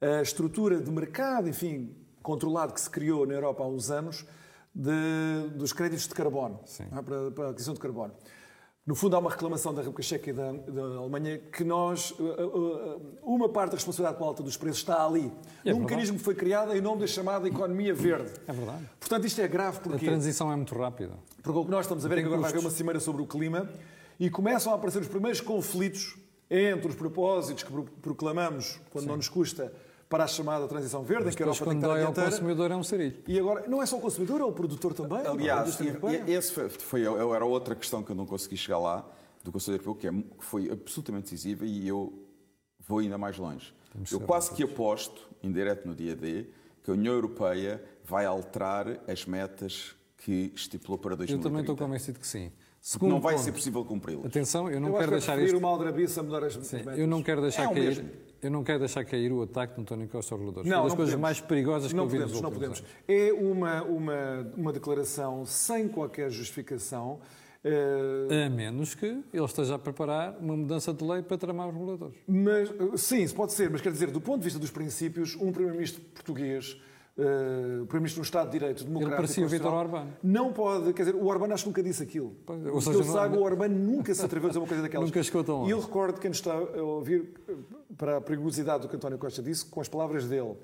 [0.01, 4.25] a estrutura de mercado, enfim, controlado que se criou na Europa há uns anos,
[4.73, 7.01] de- dos créditos de carbono, é?
[7.01, 8.13] para, para a aquisição de carbono.
[8.89, 12.23] No fundo, há uma reclamação da República Checa e da, da Alemanha que nós, uh,
[12.23, 15.31] uh, uma parte da responsabilidade pela alta dos preços está ali,
[15.63, 18.31] É num mecanismo que foi criado em nome da chamada economia verde.
[18.47, 18.89] É verdade.
[18.99, 21.11] Portanto, isto é grave A porque, transição é muito rápida.
[21.43, 23.21] porque o que nós estamos a ver é que agora vai haver uma cimeira sobre
[23.21, 23.69] o clima
[24.19, 26.17] e começam a aparecer os primeiros conflitos
[26.49, 29.71] entre os propósitos que pro- proclamamos, quando não nos custa,
[30.10, 32.12] para a chamada transição verde, em que a Europa tem que estar dói a ao
[32.14, 32.32] dianteira.
[32.32, 33.16] consumidor, é um sarilho.
[33.28, 35.20] E agora, não é só o consumidor, é o produtor também.
[35.20, 35.84] a Aliás, e-
[36.32, 39.07] e- esse foi, foi- era outra questão que eu não consegui chegar lá,
[39.43, 42.12] do Conselho Europeu, que, é, que foi absolutamente decisiva e eu
[42.88, 43.72] vou ainda mais longe.
[43.93, 46.47] Temos Eu quase que aposto, em direto no dia D,
[46.84, 51.43] que a União Europeia vai alterar as metas que estipulou para Eu 2030.
[51.49, 52.51] também estou convencido que sim.
[52.82, 54.26] Segundo não vai ponto, ser possível cumpri-las.
[54.26, 55.57] Atenção, eu não eu acho quero que é deixar isto.
[55.57, 56.97] uma aldrabiça a mudar as Sim, metas.
[56.97, 57.86] eu não quero deixar É o cair.
[57.88, 58.10] mesmo.
[58.41, 60.69] Eu não quero deixar cair o ataque de António Costa aos reguladores.
[60.69, 61.21] Não, Foi das não coisas podemos.
[61.21, 62.79] mais perigosas que não eu vi podemos, nos não podemos.
[62.79, 62.91] anos.
[63.07, 67.19] É uma, uma, uma declaração sem qualquer justificação.
[67.63, 71.73] eh, A menos que ele esteja a preparar uma mudança de lei para tramar os
[71.73, 72.15] reguladores.
[72.27, 75.35] Mas, eh, sim, isso pode ser, mas quer dizer, do ponto de vista dos princípios,
[75.35, 76.79] um Primeiro-Ministro português,
[77.18, 77.24] eh,
[77.88, 79.16] Primeiro-Ministro um Estado de Direito Democrático.
[79.18, 80.07] parecia o Vítor Orbán.
[80.24, 82.36] Não pode, quer dizer, o Orbán acho que nunca disse aquilo.
[82.45, 85.07] Pois, ou seja, eu saiba, o Orbán nunca se atreveu a dizer uma coisa daquelas.
[85.10, 85.70] Nunca chegou tão longe.
[85.70, 87.53] E eu recordo quem está a ouvir, eh,
[87.97, 90.55] para a perigosidade do que António Costa disse, com as palavras dele.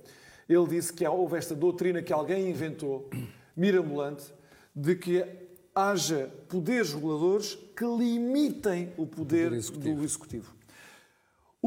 [0.47, 3.09] Ele disse que houve esta doutrina que alguém inventou,
[3.57, 4.31] mirabolante,
[4.75, 5.25] de que
[5.73, 9.95] haja poderes reguladores que limitem o poder Poder executivo.
[9.95, 10.55] do executivo.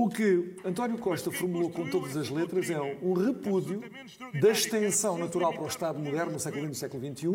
[0.01, 3.83] O que António Costa formulou com todas as letras é um repúdio
[4.41, 7.27] da extensão natural para o Estado moderno, no século XX e século XXI,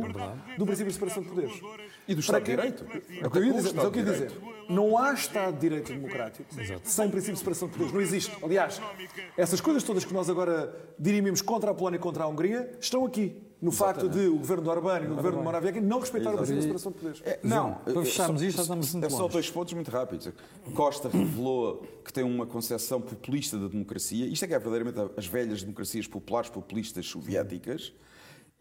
[0.58, 1.62] do princípio de separação de poderes.
[2.08, 2.86] E do Estado de Direito.
[3.22, 4.32] É o que eu ia dizer, mas é o que eu ia dizer.
[4.70, 6.50] Não há Estado de Direito democrático
[6.86, 7.94] sem princípio de separação de poderes.
[7.94, 8.32] Não existe.
[8.42, 8.82] Aliás,
[9.38, 13.06] essas coisas todas que nós agora dirimimos contra a Polónia e contra a Hungria estão
[13.06, 13.42] aqui.
[13.64, 16.38] No facto de o governo do Orbán e o governo de Morawiecki não respeitar o
[16.38, 17.22] princípio de separação de poderes.
[17.24, 20.30] É, Não, para é fecharmos isto, já estamos muito É só dois pontos muito rápidos.
[20.76, 24.28] Costa revelou que tem uma concepção populista da democracia.
[24.28, 27.94] Isto é que é verdadeiramente as velhas democracias populares, populistas soviéticas.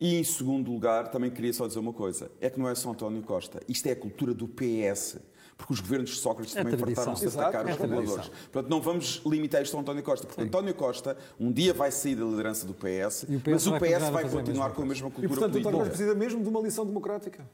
[0.00, 2.30] E, em segundo lugar, também queria só dizer uma coisa.
[2.40, 3.60] É que não é só António Costa.
[3.68, 5.18] Isto é a cultura do PS.
[5.56, 8.28] Porque os governos de Sócrates É também fartaram-se de atacar os reguladores.
[8.28, 10.26] Portanto, não vamos limitar isto a António Costa.
[10.26, 13.66] Porque António Costa um dia vai sair da liderança do PS, E o PS mas
[13.66, 15.58] o vai PS continuar a vai a continuar mesma com a mesma E, cultura portanto,
[15.58, 15.78] António política.
[15.78, 17.48] Costa precisa mesmo de uma lição democrática.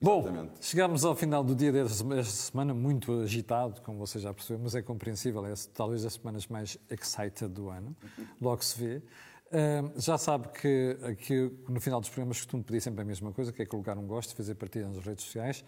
[0.00, 0.52] Bom, Exatamente.
[0.60, 4.82] chegámos ao final do dia desta semana, muito agitado, como você já percebeu, mas é
[4.82, 7.94] compreensível, é talvez das semanas mais excited do ano,
[8.40, 9.02] logo se vê.
[9.52, 13.52] Ah, já sabe que aqui no final dos programas costumo pedir sempre a mesma coisa,
[13.52, 15.64] que é colocar um gosto, fazer partida nas redes sociais,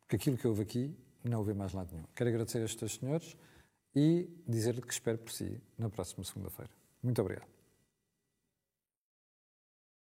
[0.00, 0.92] porque aquilo que houve aqui
[1.28, 2.06] não houve mais lado nenhum.
[2.14, 3.36] Quero agradecer a estes senhores
[3.94, 6.70] e dizer-lhe que espero por si na próxima segunda-feira.
[7.02, 7.55] Muito obrigado.